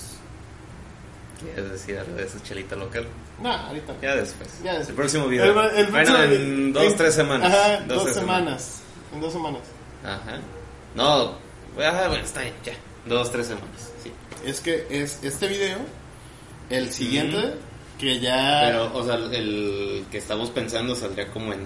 [1.40, 3.06] ¿Quieres decir algo de esa chelita local?
[3.42, 3.94] No, ahorita.
[4.00, 4.48] Ya después.
[4.62, 4.88] Ya después.
[4.90, 5.44] El próximo video.
[5.44, 7.52] El- el bueno, próximo- en dos, tres semanas.
[7.52, 8.82] Ajá, Dos, dos, tres semanas.
[9.12, 9.62] En dos semanas.
[10.04, 10.40] Ajá.
[10.94, 11.32] No,
[11.82, 12.74] ajá, bueno, está bien, ya.
[13.06, 14.12] Dos, tres semanas, sí.
[14.44, 15.78] Es que es este video,
[16.70, 17.54] el siguiente,
[17.98, 18.62] que ya...
[18.66, 21.60] Pero, o sea, el que estamos pensando saldría como en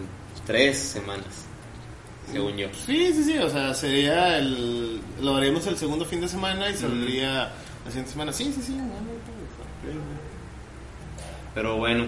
[0.46, 1.26] tres semanas,
[2.30, 2.68] según yo.
[2.86, 5.00] Sí, sí, sí, o sea, sería el...
[5.20, 7.52] Lo haremos el segundo fin de semana y saldría
[7.84, 8.32] la siguiente semana.
[8.32, 8.80] Sí, sí, sí.
[11.54, 12.06] Pero bueno,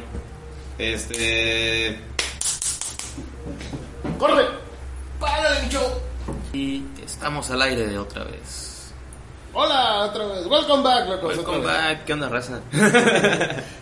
[0.79, 1.99] este.
[4.19, 4.45] ¡Corre!
[5.19, 5.91] ¡Párale, mi show!
[6.53, 8.68] Y estamos al aire de otra vez.
[9.53, 10.47] Hola, otra vez.
[10.47, 11.37] Welcome back, locos.
[11.37, 12.61] Welcome back, ¿qué onda, raza?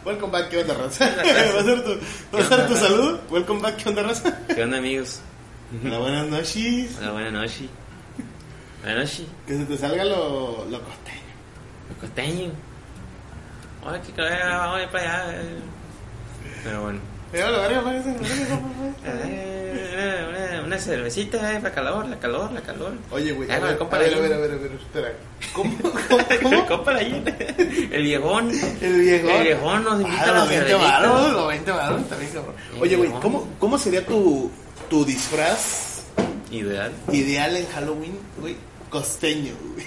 [0.04, 1.04] Welcome back, ¿qué onda, raza?
[1.16, 1.90] ¿Va a ser tu,
[2.36, 3.18] va a ser tu salud?
[3.30, 4.38] Welcome back, ¿qué onda, raza?
[4.46, 5.20] ¿Qué onda, amigos?
[5.84, 6.96] Hola, buenas noches.
[6.98, 7.68] Hola, buenas noches.
[8.82, 9.26] Buenas noches.
[9.46, 11.20] Que se te salga lo, lo costeño.
[11.90, 12.50] El costeño.
[13.84, 15.42] Ay, que cabrón, vamos a ir para allá.
[16.62, 17.00] Pero bueno.
[17.32, 18.14] Pero lo veré, parece,
[19.96, 22.92] Una, una cervecita, eh, para calor, la calor, la calor.
[23.10, 25.12] Oye, güey, Ah, a ver, a ver, a ver, a ver, a ver, espera.
[25.54, 25.76] ¿Cómo,
[26.08, 26.66] cómo, cómo?
[26.66, 27.24] Compra ahí.
[27.92, 28.50] El viejón.
[28.80, 29.30] El viejón.
[29.30, 30.92] El viejón nos invita Ah, a la los 20 cervecita.
[31.00, 32.54] varos, los 20 varos, también cabrón.
[32.76, 33.10] El Oye, güey.
[33.22, 34.50] ¿cómo, ¿cómo sería tu,
[34.90, 36.02] tu disfraz
[36.50, 36.92] Ideal.
[37.12, 38.56] ideal en Halloween, güey?
[38.90, 39.86] Costeño, güey.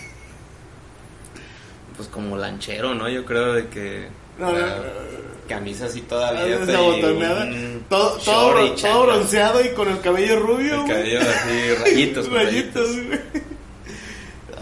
[1.95, 3.09] Pues como lanchero, ¿no?
[3.09, 4.07] Yo creo de que.
[4.37, 5.28] No, no, la no, no.
[5.49, 6.71] Camisa así toda abierta.
[6.71, 7.43] Esa y botonada.
[7.45, 12.29] un Todo, todo, todo bronceado y con el cabello rubio, El cabello así, rayitos.
[12.31, 13.19] Rayitos, güey.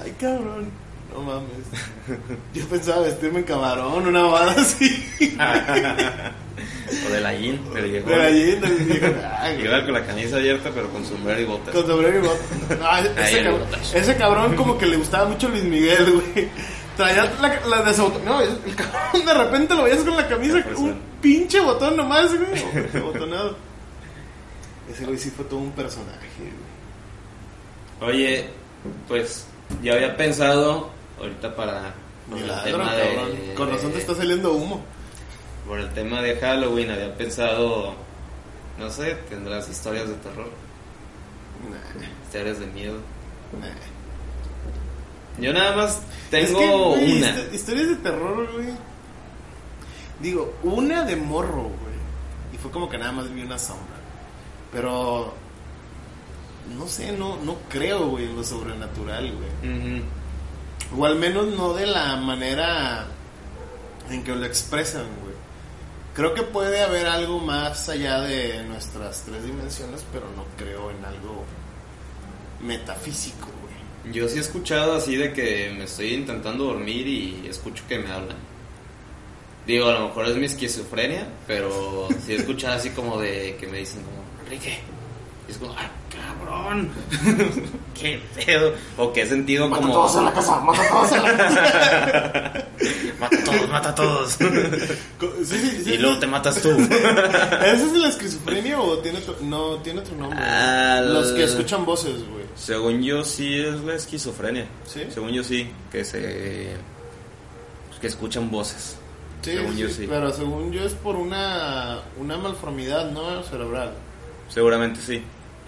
[0.03, 0.71] Ay, cabrón.
[1.13, 1.49] No mames.
[2.53, 5.05] Yo pensaba vestirme en camarón, una bada así.
[7.05, 8.09] O de la jean, del viejo.
[8.09, 9.13] De allí, del viejo.
[9.63, 11.73] Iba con la camisa abierta, pero con sombrero y botas.
[11.75, 15.63] Con sombrero y bot- Ah, ese, cabrón, ese cabrón como que le gustaba mucho Luis
[15.63, 16.47] Miguel, güey.
[16.97, 20.99] Traía la, la desauto- No, el cabrón de repente lo veías con la camisa, un
[21.21, 22.87] pinche botón nomás, güey.
[23.01, 23.55] Abotonado.
[24.91, 26.27] Ese güey sí fue todo un personaje,
[27.99, 28.11] güey.
[28.11, 28.49] Oye,
[29.07, 29.45] pues
[29.83, 31.93] yo había pensado ahorita para
[32.29, 34.83] el Milagro, tema de Con razón te está saliendo humo.
[35.67, 37.95] por el tema de Halloween había pensado
[38.79, 40.49] no sé, tendrás historias de terror,
[41.69, 42.97] Nah, historias de miedo.
[43.59, 43.67] nah.
[45.39, 46.67] Yo nada más Es tengo que,
[47.05, 47.27] güey, una.
[47.35, 48.67] histo- historias de terror, güey.
[50.19, 51.97] Digo, una de morro, güey.
[52.53, 53.95] Y fue como que nada más vi una sombra.
[54.71, 55.33] Pero.
[56.75, 60.03] No sé, no, no creo, güey, en lo sobrenatural, güey.
[60.97, 63.05] O al menos no de la manera
[64.09, 65.35] en que lo expresan, güey.
[66.13, 71.05] Creo que puede haber algo más allá de nuestras tres dimensiones, pero no creo en
[71.05, 71.43] algo
[72.61, 73.47] metafísico.
[74.11, 78.11] Yo sí he escuchado así de que me estoy intentando dormir y escucho que me
[78.11, 78.37] hablan.
[79.65, 83.67] Digo, a lo mejor es mi esquizofrenia, pero sí he escuchado así como de que
[83.67, 84.79] me dicen como, Enrique.
[85.47, 86.89] Y es como, ¡ah, cabrón!
[87.99, 88.73] ¡Qué pedo!
[88.97, 89.93] O que he sentido Mata como...
[89.93, 92.63] a todos en la casa, mata a todos en la casa.
[93.19, 94.37] Mata a todos, mata a todos.
[95.19, 96.19] Co- sí, sí, sí, y luego sí.
[96.21, 96.69] te matas tú.
[96.79, 100.37] ¿Esa es la esquizofrenia o tiene otro, no, tiene otro nombre?
[100.39, 102.45] Ah, Los que escuchan voces, güey.
[102.57, 104.65] Según yo sí es la esquizofrenia.
[104.85, 105.03] ¿Sí?
[105.13, 106.69] Según yo sí, que se...
[108.01, 108.97] que escuchan voces.
[109.43, 110.05] Sí, Según sí, yo sí.
[110.09, 113.43] Pero según yo es por una, una malformidad, ¿no?
[113.43, 113.91] Cerebral.
[114.49, 115.21] Seguramente sí.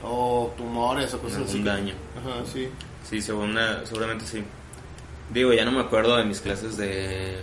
[0.04, 1.64] O tumores o cosas Algún así.
[1.64, 1.94] daño.
[2.20, 2.68] Ajá, sí.
[3.08, 4.44] Sí, según una- seguramente sí.
[5.32, 7.38] Digo, ya no me acuerdo de mis clases de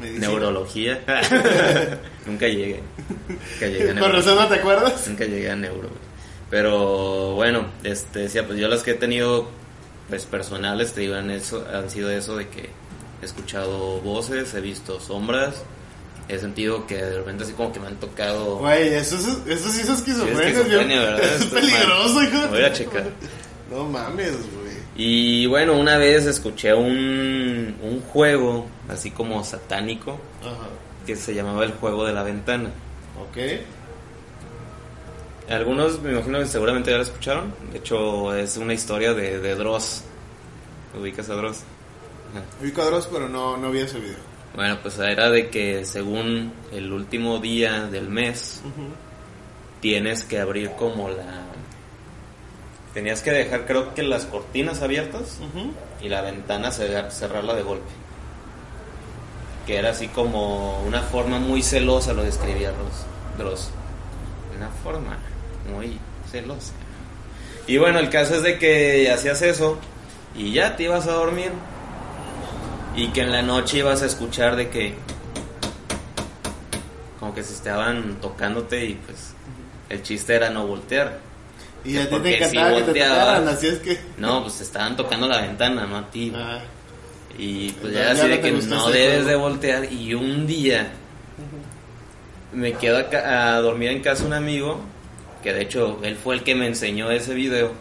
[0.00, 0.26] Medicina.
[0.28, 1.00] neurología.
[2.26, 2.80] Nunca llegué.
[3.28, 4.12] Nunca llegué a Con neuro.
[4.12, 5.06] razón no te acuerdas.
[5.08, 5.88] Nunca llegué a neuro.
[6.54, 9.48] Pero bueno, este decía, pues yo las que he tenido
[10.08, 12.70] pues personales te digo, han, eso, han sido eso de que
[13.20, 15.64] he escuchado voces, he visto sombras,
[16.28, 19.68] he sentido que de repente así como que me han tocado Güey, eso, es, eso
[19.68, 21.18] sí es esquizofrenia.
[21.18, 21.40] Sí, es.
[21.40, 23.06] Es peligroso, hijo de Voy a checar.
[23.68, 24.76] No mames, güey.
[24.94, 30.68] Y bueno, una vez escuché un, un juego así como satánico Ajá.
[31.04, 32.70] que se llamaba el juego de la ventana.
[33.20, 33.38] Ok.
[35.50, 37.54] Algunos me imagino que seguramente ya lo escucharon.
[37.70, 40.02] De hecho, es una historia de, de Dross.
[40.98, 41.58] ¿Ubicas a Dross?
[42.32, 42.44] Ajá.
[42.62, 44.16] Vi cuadros, pero no, no vi ese video.
[44.54, 48.62] Bueno, pues era de que según el último día del mes
[49.80, 51.42] tienes que abrir como la...
[52.94, 55.40] Tenías que dejar creo que las cortinas abiertas
[56.00, 57.90] y la ventana cerrar- cerrarla de golpe.
[59.66, 63.04] Que era así como una forma muy celosa, lo describía Dross.
[63.36, 63.70] Dross.
[64.56, 65.18] Una forma
[65.72, 65.98] muy
[66.30, 66.72] celosa.
[67.66, 69.78] Y bueno, el caso es de que hacías eso
[70.34, 71.50] y ya te ibas a dormir.
[72.96, 74.94] Y que en la noche ibas a escuchar de que...
[77.18, 79.32] Como que se estaban tocándote y pues
[79.88, 81.18] el chiste era no voltear.
[81.84, 83.98] Y a ti si que te volteabas- tocaran, así es que.
[84.18, 86.32] No, pues te estaban tocando la ventana, no a ti.
[86.34, 86.60] Ah,
[87.38, 89.92] Y pues Ya- ya, ya así no de que no debes de voltear.
[89.92, 90.88] Y un día
[92.52, 94.80] me quedo a, a dormir en casa un amigo,
[95.44, 97.72] que de hecho él fue el que me enseñó ese video.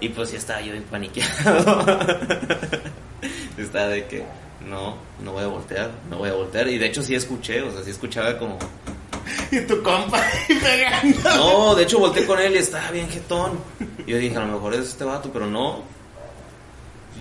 [0.00, 1.84] Y pues ya estaba yo bien paniqueado.
[3.58, 4.24] estaba de que
[4.66, 6.66] no, no voy a voltear, no voy a voltear.
[6.68, 8.58] Y de hecho sí escuché, o sea, sí escuchaba como...
[9.52, 11.36] y tu compa pegando.
[11.36, 13.60] No, de hecho volteé con él y estaba bien jetón.
[14.06, 15.82] Y yo dije, a lo mejor es este vato, pero no.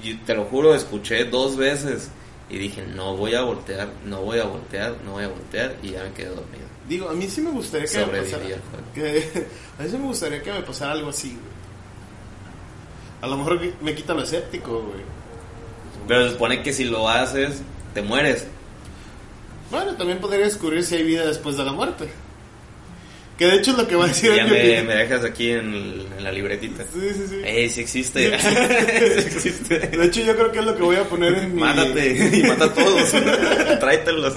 [0.01, 2.09] Y te lo juro, escuché dos veces.
[2.49, 5.75] Y dije, no voy a voltear, no voy a voltear, no voy a voltear.
[5.83, 6.68] Y ya me quedé dormido.
[6.89, 8.45] Digo, a mí sí me gustaría que me pasara.
[8.95, 9.47] Que,
[9.77, 11.59] a mí sí me gustaría que me pasara algo así, güey.
[13.21, 15.03] A lo mejor me quita lo escéptico, güey.
[16.07, 17.61] Pero se supone que si lo haces,
[17.93, 18.47] te mueres.
[19.69, 22.09] Bueno, también podría descubrir si hay vida después de la muerte.
[23.39, 25.73] Que de hecho es lo que va a decir ya me, me dejas aquí en,
[25.73, 26.83] el- en la libretita.
[26.93, 27.41] Sí, sí, sí.
[27.45, 28.37] ¡Ey, sí existe!
[28.37, 28.49] Sí.
[28.49, 29.79] sí existe.
[29.79, 31.61] De hecho, yo creo que es lo que voy a poner en mi.
[31.61, 33.11] Mátate y mata a todos.
[33.79, 34.33] Tráetelos.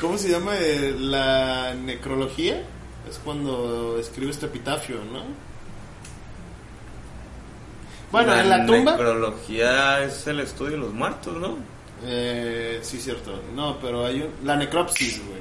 [0.00, 2.62] ¿Cómo se llama eh, la necrología?
[3.08, 5.22] Es cuando escribes tu epitafio, ¿no?
[8.10, 8.92] Bueno, en la tumba.
[8.92, 11.58] necrología es el estudio de los muertos, ¿no?
[12.06, 13.42] Eh, sí, cierto.
[13.54, 14.46] No, pero hay un.
[14.46, 15.40] La necropsis, güey.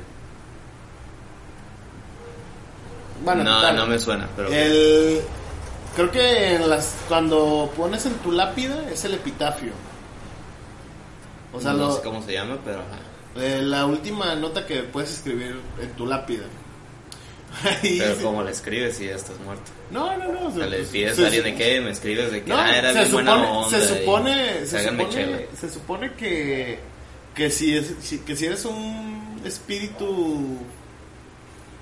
[3.23, 4.49] Bueno, no, no me suena, pero...
[4.51, 5.21] El.
[5.95, 9.71] Creo que en las, cuando pones en tu lápida es el epitafio.
[11.53, 12.81] O sea, no lo, sé cómo se llama, pero...
[13.35, 16.43] Eh, la última nota que puedes escribir en tu lápida.
[17.63, 18.23] Ahí Pero sí.
[18.23, 19.71] como le escribes si ya estás muerto.
[19.91, 20.47] No, no, no.
[20.47, 22.75] O sea, le pues, pides a alguien de que me escribes de que No, ah,
[22.75, 23.69] era se bien buena supone, onda.
[23.69, 26.79] se y supone, se supone, se supone que,
[27.35, 30.57] que si es, si- que si eres un espíritu,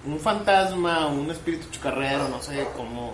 [0.06, 3.14] un fantasma, un espíritu chucarrero, no sé cómo,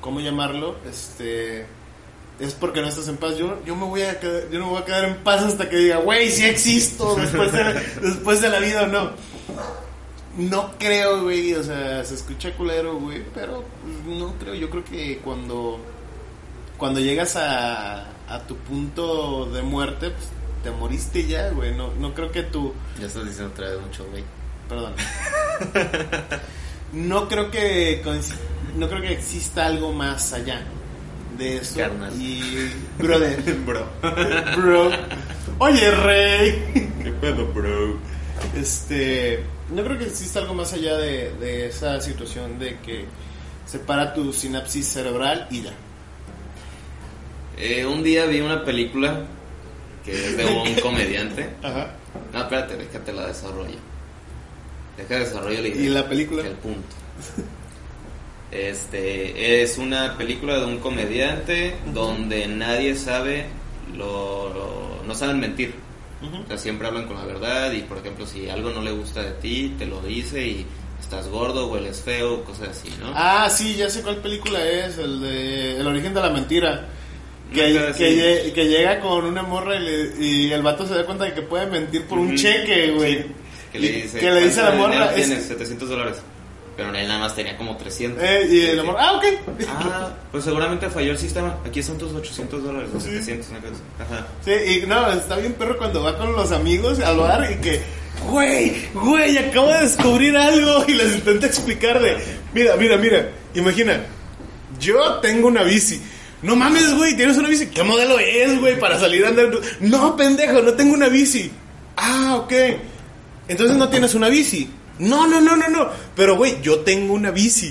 [0.00, 1.66] cómo llamarlo, este,
[2.38, 3.36] es porque no estás en paz.
[3.36, 5.68] Yo, yo me voy a quedar, yo no me voy a quedar en paz hasta
[5.68, 7.64] que diga, güey, si existo después de,
[8.02, 9.10] después de la vida o no.
[10.38, 13.64] No creo, güey, o sea, se escucha culero, güey, pero
[14.06, 15.78] no creo, yo creo que cuando
[16.78, 20.28] cuando llegas a, a tu punto de muerte, pues
[20.62, 24.04] te moriste ya, güey, no, no creo que tú, Ya estás diciendo otra vez mucho,
[24.10, 24.24] güey.
[24.72, 24.92] Perdón,
[26.92, 28.02] no creo que
[28.76, 30.62] no creo que exista algo más allá
[31.38, 32.12] de eso Carnal.
[32.20, 33.86] y brother, Bro.
[34.56, 34.90] bro,
[35.58, 37.98] oye rey, ¿Qué pedo, bro?
[38.56, 43.04] Este, no creo que exista algo más allá de, de esa situación de que
[43.66, 45.72] separa tu sinapsis cerebral y ya.
[47.58, 49.24] Eh, un día vi una película
[50.04, 51.48] que es de un comediante.
[51.62, 51.92] Ajá.
[52.32, 53.76] No, espérate, déjate la desarrollo.
[54.96, 55.82] Deja de desarrollo la idea.
[55.82, 56.42] ¿Y la película?
[56.46, 56.80] El punto.
[58.50, 63.46] Este es una película de un comediante donde nadie sabe
[63.96, 65.74] lo, lo- no saben mentir.
[66.22, 69.22] O sea, siempre hablan con la verdad y por ejemplo si algo no le gusta
[69.22, 70.66] de ti, te lo dice y
[71.00, 73.10] estás gordo, hueles feo, cosas así, ¿no?
[73.14, 76.88] Ah, sí, ya sé cuál película es, el de El origen de la mentira.
[77.52, 78.04] Que, que, sí.
[78.04, 81.32] lle- que llega con una morra y, le- y el vato se da cuenta de
[81.34, 82.36] que puede mentir por un Ujú.
[82.96, 83.22] güey.
[83.22, 83.26] Sí.
[83.72, 86.16] Que le dice, que le dice a la "¿Cuánto morra, es- tienes 700 dólares.
[86.76, 88.22] Pero él nada más tenía como 300.
[88.22, 89.24] Eh, y el amor, ah, ok.
[89.68, 91.58] Ah, pues seguramente falló el sistema.
[91.66, 93.82] Aquí están tus 800 dólares, 700, una cosa así.
[94.14, 94.26] Ajá.
[94.42, 94.50] Sí,
[94.82, 97.80] y no, está bien perro cuando va con los amigos al bar y que,
[98.26, 102.16] güey, güey, acabo de descubrir algo y les intenta explicar de,
[102.54, 104.00] mira, mira, mira, imagina,
[104.80, 106.00] yo tengo una bici.
[106.40, 107.66] No mames, güey, tienes una bici.
[107.66, 109.50] ¿Qué modelo es, güey, para salir a andar?
[109.80, 111.52] No, pendejo, no tengo una bici.
[111.98, 112.52] Ah, ok.
[113.48, 114.70] Entonces no tienes una bici.
[114.98, 115.88] No, no, no, no, no.
[116.14, 117.70] Pero, güey, yo tengo una bici.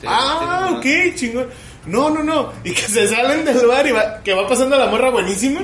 [0.00, 0.86] Sí, Ah, ok,
[1.16, 1.48] chingón.
[1.86, 2.52] No, no, no.
[2.64, 5.60] Y que se salen del bar y va, que va pasando la morra buenísima.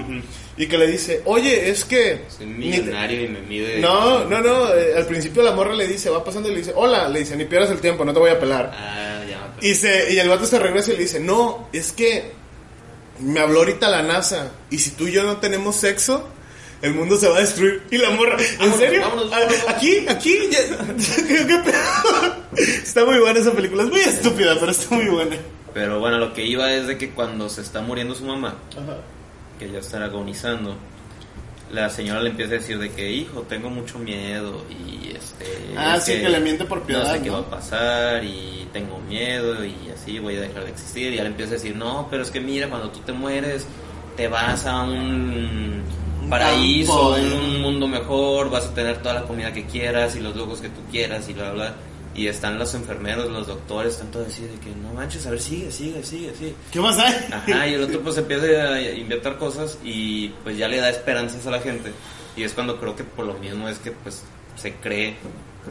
[0.56, 2.24] Y que le dice, oye, es que.
[2.28, 3.78] Soy te- millonario y me mide.
[3.80, 4.72] No, no, no.
[4.74, 7.08] eh, al principio la morra le dice, va pasando y le dice, hola.
[7.08, 8.72] Le dice, ni pierdas el tiempo, no te voy a pelar.
[8.74, 9.54] Ah, ya.
[9.60, 12.32] Y, se, y el vato se regresa y le dice, no, es que
[13.20, 14.52] me habló ahorita la NASA.
[14.70, 16.28] Y si tú y yo no tenemos sexo,
[16.84, 17.82] el mundo se va a destruir.
[17.90, 19.00] Y la morra, ¿en Vámonos, serio?
[19.02, 19.68] vámonos, Ah, vámonos.
[19.68, 20.84] Aquí, aquí, ya-
[21.26, 22.34] ¿qué- pedo?
[22.56, 23.82] Está muy buena esa película.
[23.84, 25.36] Es muy estúpida, pero está muy buena.
[25.72, 28.98] Pero bueno, lo que iba es de que cuando se está muriendo su mamá, Ajá.
[29.58, 30.76] que ya está agonizando,
[31.72, 35.46] la señora le empieza a decir de que, hijo, tengo mucho miedo y este...
[35.76, 37.32] Ah, es sí, que le miente por piedad, No sé qué ¿no?
[37.34, 41.12] va a pasar y tengo miedo y así voy a dejar de existir.
[41.12, 43.66] Y ya le empieza a decir, no, pero es que mira, cuando tú te mueres,
[44.16, 45.82] te vas a un
[46.24, 47.34] Un paraíso, campo, un, ¿eh?
[47.34, 50.68] un mundo mejor, vas a tener toda la comida que quieras y los lujos que
[50.68, 51.74] tú quieras y bla, bla.
[52.16, 55.40] Y están los enfermeros, los doctores, están todos así de que no manches, a ver,
[55.40, 56.54] sigue, sigue, sigue, sigue.
[56.72, 57.12] ¿Qué más hay?
[57.32, 61.44] Ajá, y el otro pues empieza a inventar cosas y pues ya le da esperanzas
[61.46, 61.92] a la gente.
[62.36, 64.22] Y es cuando creo que por lo mismo es que pues
[64.56, 65.16] se cree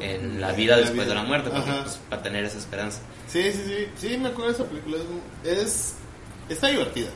[0.02, 1.16] en la vida La después vida.
[1.16, 3.00] de la muerte, porque, pues, para tener esa esperanza.
[3.30, 4.08] Sí, sí, sí.
[4.10, 4.98] Sí, me acuerdo de esa película.
[5.46, 5.94] Es-
[6.50, 7.08] está divertida.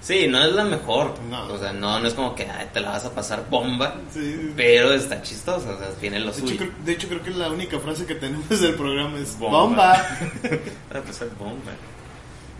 [0.00, 1.14] Sí, no es la mejor.
[1.28, 1.46] No.
[1.52, 4.52] O sea, no, no es como que ay, te la vas a pasar bomba, Sí,
[4.56, 7.48] pero está chistosa, o sea, tiene lo De hecho, creo, de hecho, creo que la
[7.50, 9.58] única frase que tenemos del programa es Bomba.
[9.60, 10.18] bomba.
[10.94, 11.72] Va a pasar bomba.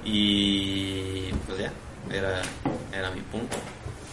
[0.05, 1.72] Y pues ya,
[2.11, 2.43] era,
[2.93, 3.57] era mi punto.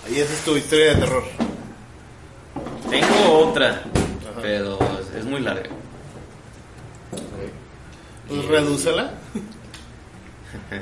[0.09, 1.23] Y esa es tu historia de terror.
[2.89, 3.81] Tengo otra,
[4.41, 5.69] pero es, es muy larga.
[8.27, 9.11] Pues redúcela.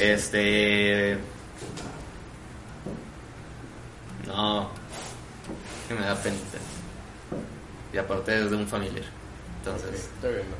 [0.00, 1.18] Este.
[4.26, 4.68] No.
[5.88, 6.58] Que me da penita.
[7.92, 9.04] Y aparte es de un familiar.
[9.58, 10.56] Entonces, Está bien, ¿no?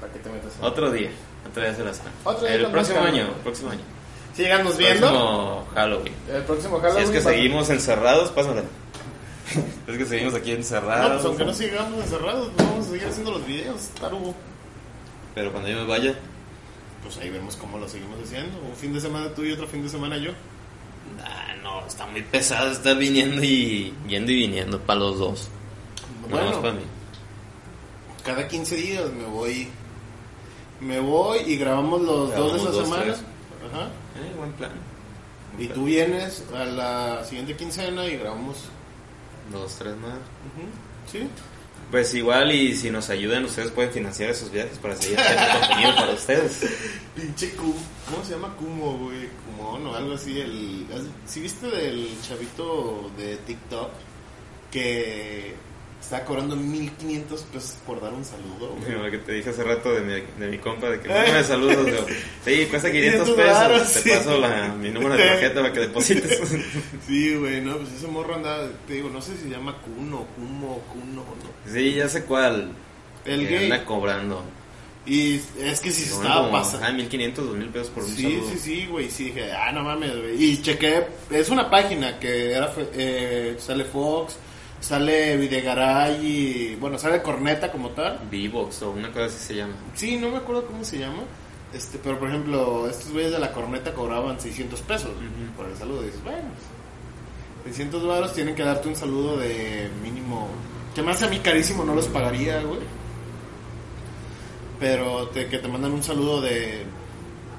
[0.00, 1.10] ¿Para qué te metas en- otro día.
[1.48, 2.18] Otro día se las cuento.
[2.30, 3.24] Otro día El próximo año.
[3.26, 3.42] calma.
[3.42, 3.80] Próximo año.
[4.34, 5.06] Sigamos viendo.
[5.08, 6.14] Próximo Halloween.
[6.32, 7.04] El próximo Si Halloween.
[7.04, 8.62] es que seguimos encerrados, pásale.
[9.86, 11.12] es que seguimos aquí No, encerrados.
[11.12, 14.34] pues aunque no sigamos encerrados, pues vamos a seguir haciendo los videos, tarugo.
[15.34, 16.14] Pero cuando yo me vaya,
[17.02, 18.58] Pues ahí vemos cómo lo seguimos haciendo.
[18.60, 20.30] Un fin de semana tú y otro fin de semana yo.
[21.24, 25.48] ah, no, está muy pesado estar viniendo y yendo y viniendo para los dos.
[26.22, 26.82] No Bueno, para mí.
[28.24, 29.68] cada 15 días me voy.
[30.80, 33.02] Me voy y grabamos los Grabamos dos de esa semana.
[33.04, 33.16] tres.
[33.72, 33.84] Ajá.
[33.86, 34.72] Eh, buen plan.
[35.58, 38.56] Y tú vienes a la siguiente quincena y grabamos.
[39.52, 40.12] Dos, tres más.
[40.14, 41.28] Ujú, ¿Sí?
[41.92, 45.94] Pues igual y si nos ayudan, ustedes pueden financiar esos viajes para seguir haciendo contenido
[45.94, 46.60] para ustedes.
[47.14, 47.74] Pinche Kumo.
[48.10, 49.28] ¿Cómo se llama Kumo, güey?
[49.44, 50.40] Kumon o algo así.
[50.40, 50.86] El,
[51.26, 53.90] ¿Sí viste del chavito de TikTok
[54.70, 55.54] que
[56.02, 58.92] está cobrando 1500 pesos por dar un saludo, güey?
[58.92, 60.12] Lo que te dije hace rato de mi,
[60.44, 61.86] de mi compa, de que me saludos.
[61.86, 62.06] digo,
[62.44, 63.92] sí, cuesta 500 500 pesos.
[63.94, 64.10] te sí.
[64.16, 66.40] paso la, mi número de tarjeta para que deposites.
[67.06, 70.26] Sí, güey, no, pues ese morro anda, te digo, no sé si se llama Kuno,
[70.36, 71.72] Kumo, Kuno, no.
[71.72, 72.72] sí, ya sé cuál.
[73.24, 73.64] El que gay.
[73.64, 74.42] anda cobrando.
[75.04, 76.86] Y es que si se estaba pasando.
[76.86, 78.50] ah, 1500, 2000 pesos por un Sí, saludo.
[78.50, 80.44] sí, sí, güey, sí, dije, ah, no mames, güey.
[80.44, 84.36] Y chequé, es una página que era, eh, sale Fox,
[84.82, 88.20] sale Videgaray y, bueno, sale Corneta como tal.
[88.30, 89.74] V-Box o una cosa así se llama.
[89.94, 91.22] Sí, no me acuerdo cómo se llama.
[91.72, 95.10] Este, pero por ejemplo, estos güeyes de la corneta cobraban 600 pesos
[95.56, 96.02] por el saludo.
[96.02, 96.48] Y dices, bueno,
[97.62, 100.48] pues, 600 varos tienen que darte un saludo de mínimo.
[100.94, 102.80] Que hace a mí carísimo, no los pagaría, güey.
[104.78, 106.82] Pero te, que te mandan un saludo de.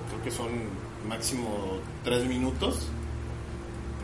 [0.09, 0.49] Creo que son
[1.07, 2.89] máximo 3 minutos.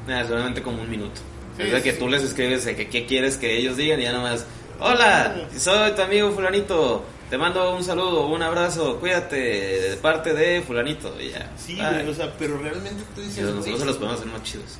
[0.07, 1.21] Nada, solamente como un minuto.
[1.59, 4.03] Sí, es de que tú les escribes de que qué quieres que ellos digan y
[4.03, 4.45] ya nomás,
[4.79, 10.61] hola, soy tu amigo fulanito, te mando un saludo, un abrazo, cuídate de parte de
[10.61, 11.51] fulanito y ya.
[11.57, 13.43] Sí, güey, o sea, pero realmente tú dices.
[13.43, 14.77] nosotros se los podemos hacer más chidos.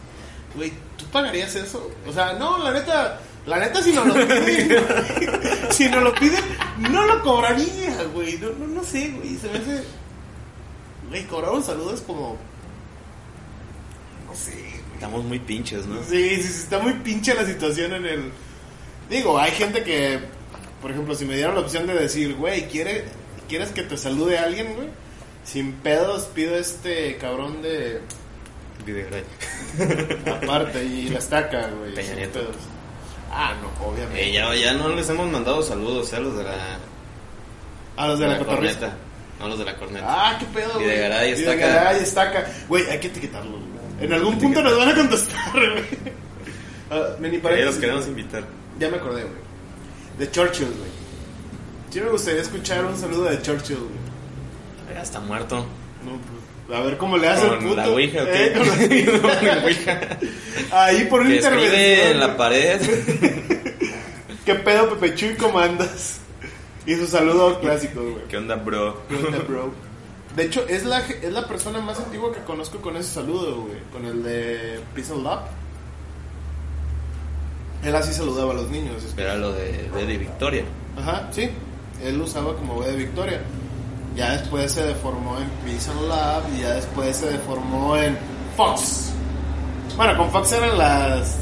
[0.56, 1.92] Güey, ¿tú pagarías eso?
[2.08, 4.86] O sea, no, la neta, la neta si no lo piden,
[5.72, 6.44] si no lo piden,
[6.80, 8.38] no lo cobraría, güey.
[8.38, 9.84] No, no, no sé, güey, se me hace...
[11.10, 12.38] Güey, cobrar un saludo es como...
[14.28, 14.80] No sé.
[15.00, 16.04] Estamos muy pinches, ¿no?
[16.04, 18.32] Sí, sí, sí, está muy pinche la situación en el...
[19.10, 20.20] Digo, hay gente que,
[20.82, 23.06] por ejemplo, si me dieran la opción de decir, güey, ¿quiere,
[23.48, 24.90] ¿quieres que te salude alguien, güey?
[25.46, 28.02] Sin pedos pido este cabrón de...
[28.86, 29.24] Videogray.
[30.44, 31.96] Aparte, y la estaca, güey.
[31.96, 32.42] Peña Nieto.
[32.42, 32.58] pedos.
[33.32, 34.22] Ah, no, obviamente.
[34.22, 36.18] Eh, ya, ya no les hemos mandado saludos, ¿eh?
[36.18, 36.78] a los de la,
[37.96, 38.98] A los de la, corneta.
[39.40, 40.06] No, los de la corneta.
[40.06, 40.88] Ah, qué pedo, güey.
[40.88, 41.56] Videgaray, Estaca.
[41.56, 42.52] Videgaray, Estaca.
[42.68, 43.79] Güey, hay que etiquetarlos, güey.
[44.02, 45.84] En algún punto nos van a contestar, güey.
[46.92, 48.44] Ah, mini paréntesis, los queremos invitar.
[48.80, 49.36] Ya me acordé, güey.
[50.18, 50.90] De Churchill, güey.
[51.92, 54.94] Sí me gustaría escuchar un saludo de Churchill, güey.
[54.96, 55.58] Ya está muerto.
[56.06, 56.12] No,
[56.68, 57.76] pues, a ver cómo le hace el ¿Con puto.
[57.76, 58.46] la Ouija o qué?
[58.46, 58.68] Eh, con
[59.48, 60.00] la- Ouija.
[60.72, 62.12] Ahí por escribe intervención.
[62.12, 62.82] en la pared.
[64.46, 65.36] ¿Qué pedo, Pepe Chuy?
[65.36, 66.20] ¿Cómo andas?
[66.86, 68.24] Y su saludo clásico, güey.
[68.30, 69.04] ¿Qué onda, bro?
[69.08, 69.74] ¿Qué onda, bro?
[70.36, 73.80] De hecho, es la, es la persona más antigua que conozco con ese saludo, güey.
[73.92, 75.42] Con el de Peace and Love.
[77.84, 79.04] Él así saludaba a los niños.
[79.18, 80.64] Era lo de, de Eddie Victoria.
[80.98, 81.50] Ajá, sí.
[82.04, 83.42] Él lo usaba como güey de Victoria.
[84.16, 88.18] Ya después se deformó en Peace and Love y ya después se deformó en
[88.56, 89.12] Fox.
[89.96, 91.38] Bueno, con Fox eran las,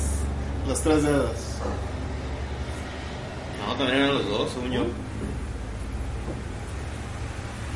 [0.68, 1.32] las tres dedos.
[3.68, 4.82] No, también eran los dos, según yo.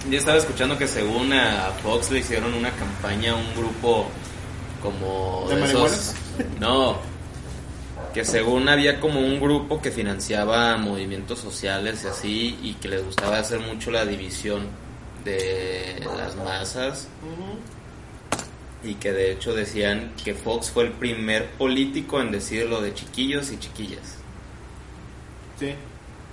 [0.09, 4.07] Yo estaba escuchando que según a Fox le hicieron una campaña a un grupo
[4.81, 5.71] como ¿De de esos...
[5.81, 6.15] marihuanas?
[6.59, 6.97] No,
[8.13, 13.05] que según había como un grupo que financiaba movimientos sociales y así y que les
[13.05, 14.67] gustaba hacer mucho la división
[15.23, 17.07] de las masas
[18.83, 22.93] y que de hecho decían que Fox fue el primer político en decir lo de
[22.95, 24.15] chiquillos y chiquillas
[25.59, 25.75] Sí.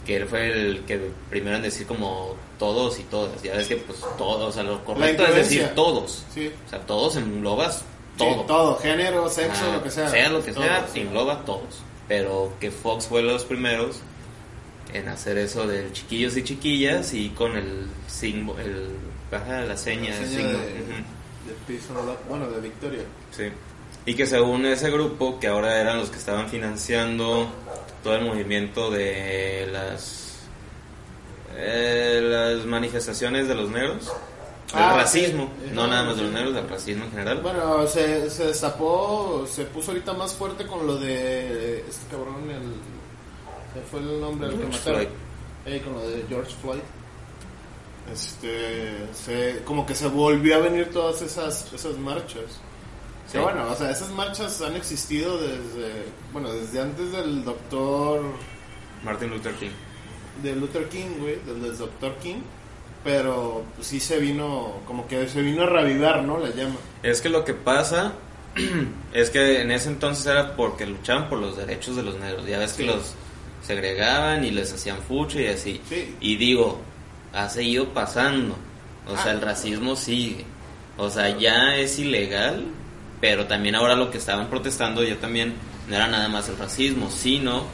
[0.07, 3.43] que él fue el que primero en decir como todos y todas.
[3.43, 6.25] Ya ves que pues todos, o sea, lo correcto es decir todos.
[6.35, 6.53] Sí.
[6.67, 7.83] O sea, todos englobas
[8.17, 8.35] Todo.
[8.37, 8.45] todo.
[8.47, 8.77] todo.
[8.79, 10.09] Género, sexo, Ah, lo que sea.
[10.11, 10.97] Sea lo que sea, Todos.
[10.97, 11.83] engloba todos.
[12.09, 14.01] Pero que Fox fue los primeros
[14.93, 18.89] en hacer eso del chiquillos y chiquillas y con el signo, el,
[19.31, 20.49] la seña, La seña signo.
[20.49, 20.93] de- ujú.
[21.47, 22.19] De Peace and Love.
[22.29, 23.03] Bueno, de Victoria.
[23.31, 23.45] Sí.
[24.07, 27.47] Y que según ese grupo, que ahora eran los que estaban financiando
[28.03, 30.28] todo el movimiento de las
[31.61, 34.07] eh, las manifestaciones de los negros,
[34.73, 35.71] del Ah, racismo, sí.
[35.73, 37.41] no nada más de los negros, del racismo en general.
[37.43, 42.75] Bueno, se, se destapó, se puso ahorita más fuerte con lo de este cabrón, el,
[43.75, 45.01] se fue el nombre del que George mataron.
[45.01, 45.17] Floyd.
[45.75, 46.81] Eh, con lo de George Floyd.
[48.13, 52.61] Este, se, como que se volvió a venir todas esas, esas marchas.
[53.31, 53.37] Sí.
[53.39, 58.23] Bueno, o sea, esas marchas han existido desde, bueno, desde antes del doctor,
[59.05, 59.71] Martin Luther King.
[60.43, 62.37] De Luther King, güey, del, del doctor King.
[63.05, 66.39] Pero pues, sí se vino, como que se vino a ravivar, ¿no?
[66.39, 66.77] La llama.
[67.03, 68.13] Es que lo que pasa
[69.13, 72.47] es que en ese entonces era porque luchaban por los derechos de los negros.
[72.47, 73.15] Ya ves que los
[73.65, 75.81] segregaban y les hacían fucho y así.
[75.89, 76.15] Sí.
[76.21, 76.81] Y digo,
[77.33, 78.57] ha seguido pasando.
[79.07, 79.31] O sea, Ah.
[79.33, 80.45] el racismo sigue.
[80.97, 82.65] O sea, ya es ilegal
[83.21, 85.55] Pero también ahora lo que estaban protestando yo también
[85.89, 87.65] no era nada más el racismo, sino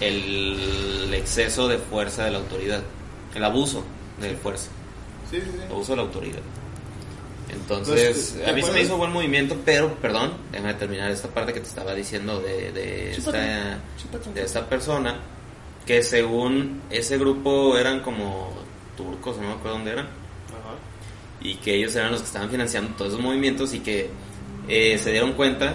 [0.00, 2.82] el exceso de fuerza de la autoridad,
[3.34, 3.84] el abuso
[4.20, 4.70] de fuerza,
[5.30, 5.58] Sí, sí, sí.
[5.64, 6.40] el abuso de la autoridad.
[7.48, 11.28] Entonces, Pues, a mí se me ¿te hizo buen movimiento, pero, perdón, déjame terminar esta
[11.28, 15.16] parte que te estaba diciendo de, de, esta, de esta persona,
[15.84, 18.52] que según ese grupo eran como
[18.96, 20.76] turcos, no me acuerdo dónde eran, Ajá.
[21.40, 24.08] y que ellos eran los que estaban financiando todos esos movimientos y que
[24.68, 25.74] eh, se dieron cuenta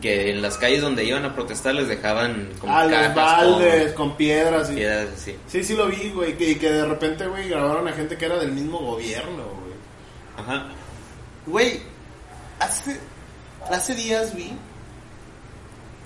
[0.00, 3.92] que en las calles donde iban a protestar les dejaban como Ah, los cajas baldes,
[3.94, 4.70] con piedras.
[4.70, 4.74] Y...
[4.76, 5.36] piedras así.
[5.48, 6.36] Sí, sí lo vi, güey.
[6.36, 9.74] que- Y que de repente, güey, grabaron a gente que era del mismo gobierno, güey.
[10.36, 10.68] Ajá.
[11.46, 11.80] Güey,
[12.60, 12.98] hace,
[13.70, 14.52] hace días vi.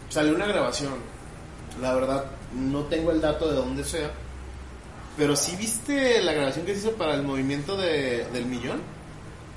[0.09, 0.95] Salió una grabación.
[1.81, 2.25] La verdad,
[2.55, 4.11] no tengo el dato de dónde sea.
[5.17, 8.81] Pero sí viste la grabación que se hizo para el movimiento de, del millón.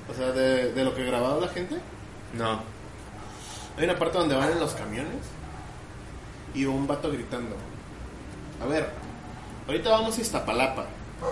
[0.10, 1.78] O sea, de, de lo que grababa la gente.
[2.34, 2.62] No.
[3.78, 5.22] Hay una parte donde van en los camiones
[6.54, 7.56] y un vato gritando.
[8.64, 8.90] A ver,
[9.68, 10.86] ahorita vamos a Iztapalapa.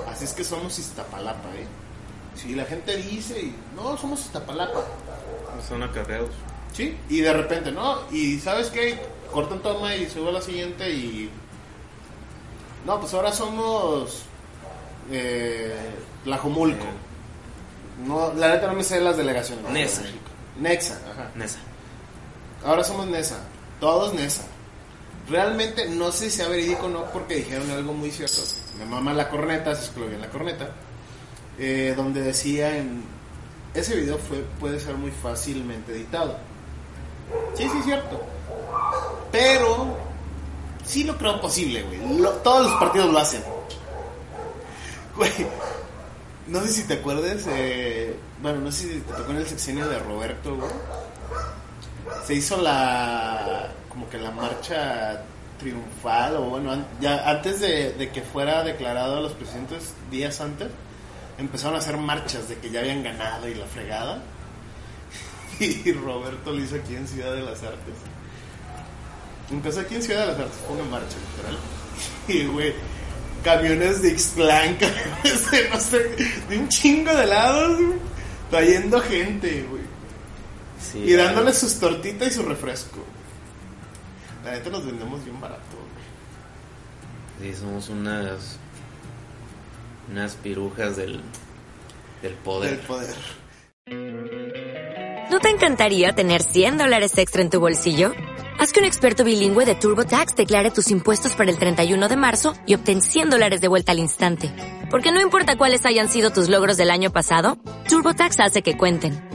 [0.08, 1.66] Así es que somos Iztapalapa, ¿eh?
[2.36, 4.84] Si la gente dice, y, no, somos Iztapalapa.
[5.68, 6.32] Son acarreados.
[6.74, 8.00] Sí, y de repente, ¿no?
[8.12, 9.00] Y ¿sabes qué?
[9.32, 11.30] Cortan toma y sube a la siguiente y...
[12.86, 14.24] No, pues ahora somos...
[15.12, 15.76] Eh,
[16.24, 16.86] Tlajomulco.
[18.06, 19.70] No, la neta no me sé las delegaciones.
[19.70, 20.02] Nesa.
[20.60, 21.30] Nexa, ajá.
[21.36, 21.60] Nesa.
[22.66, 23.40] Ahora somos Nesa.
[23.80, 24.44] Todos Nesa.
[25.30, 28.42] Realmente no sé si sea verídico o no porque dijeron algo muy cierto.
[28.78, 30.70] Me mama la corneta, si es que lo vi en la corneta.
[31.58, 33.04] eh, donde decía en...
[33.74, 36.38] Ese video fue, puede ser muy fácilmente editado.
[37.56, 38.22] Sí, sí, cierto.
[39.32, 39.98] Pero
[40.86, 42.00] sí lo creo posible, güey.
[42.44, 43.44] Todos los partidos lo hacen.
[45.16, 45.32] Güey,
[46.48, 49.88] no sé si te acuerdas, eh, bueno, no sé si te tocó en el sexenio
[49.88, 50.70] de Roberto, güey.
[52.26, 55.24] Se hizo la, como que la marcha
[55.60, 60.70] triunfal, o bueno, ya antes de, que fuera declarado a los presidentes días antes,
[61.38, 64.22] empezaron a hacer marchas de que ya habían ganado y la fregada.
[65.60, 67.96] Y Roberto lo hizo aquí en Ciudad de las Artes.
[69.52, 71.58] Empezó aquí en Ciudad de las Artes, una marcha, literal.
[72.28, 72.74] Y, güey,
[73.44, 76.00] camiones de de, no sé,
[76.50, 77.80] de un chingo de lados,
[78.50, 79.83] trayendo gente, güey.
[80.94, 83.00] Sí, Y dándole sus tortitas y su refresco.
[84.46, 85.62] La neta nos vendemos bien barato,
[87.40, 87.52] güey.
[87.52, 88.58] Sí, somos unas.
[90.12, 91.20] Unas pirujas del.
[92.22, 92.78] del poder.
[92.78, 93.16] Del poder.
[95.32, 98.12] ¿No te encantaría tener 100 dólares extra en tu bolsillo?
[98.60, 102.54] Haz que un experto bilingüe de TurboTax declare tus impuestos para el 31 de marzo
[102.68, 104.52] y obtén 100 dólares de vuelta al instante.
[104.92, 107.58] Porque no importa cuáles hayan sido tus logros del año pasado,
[107.90, 109.33] TurboTax hace que cuenten.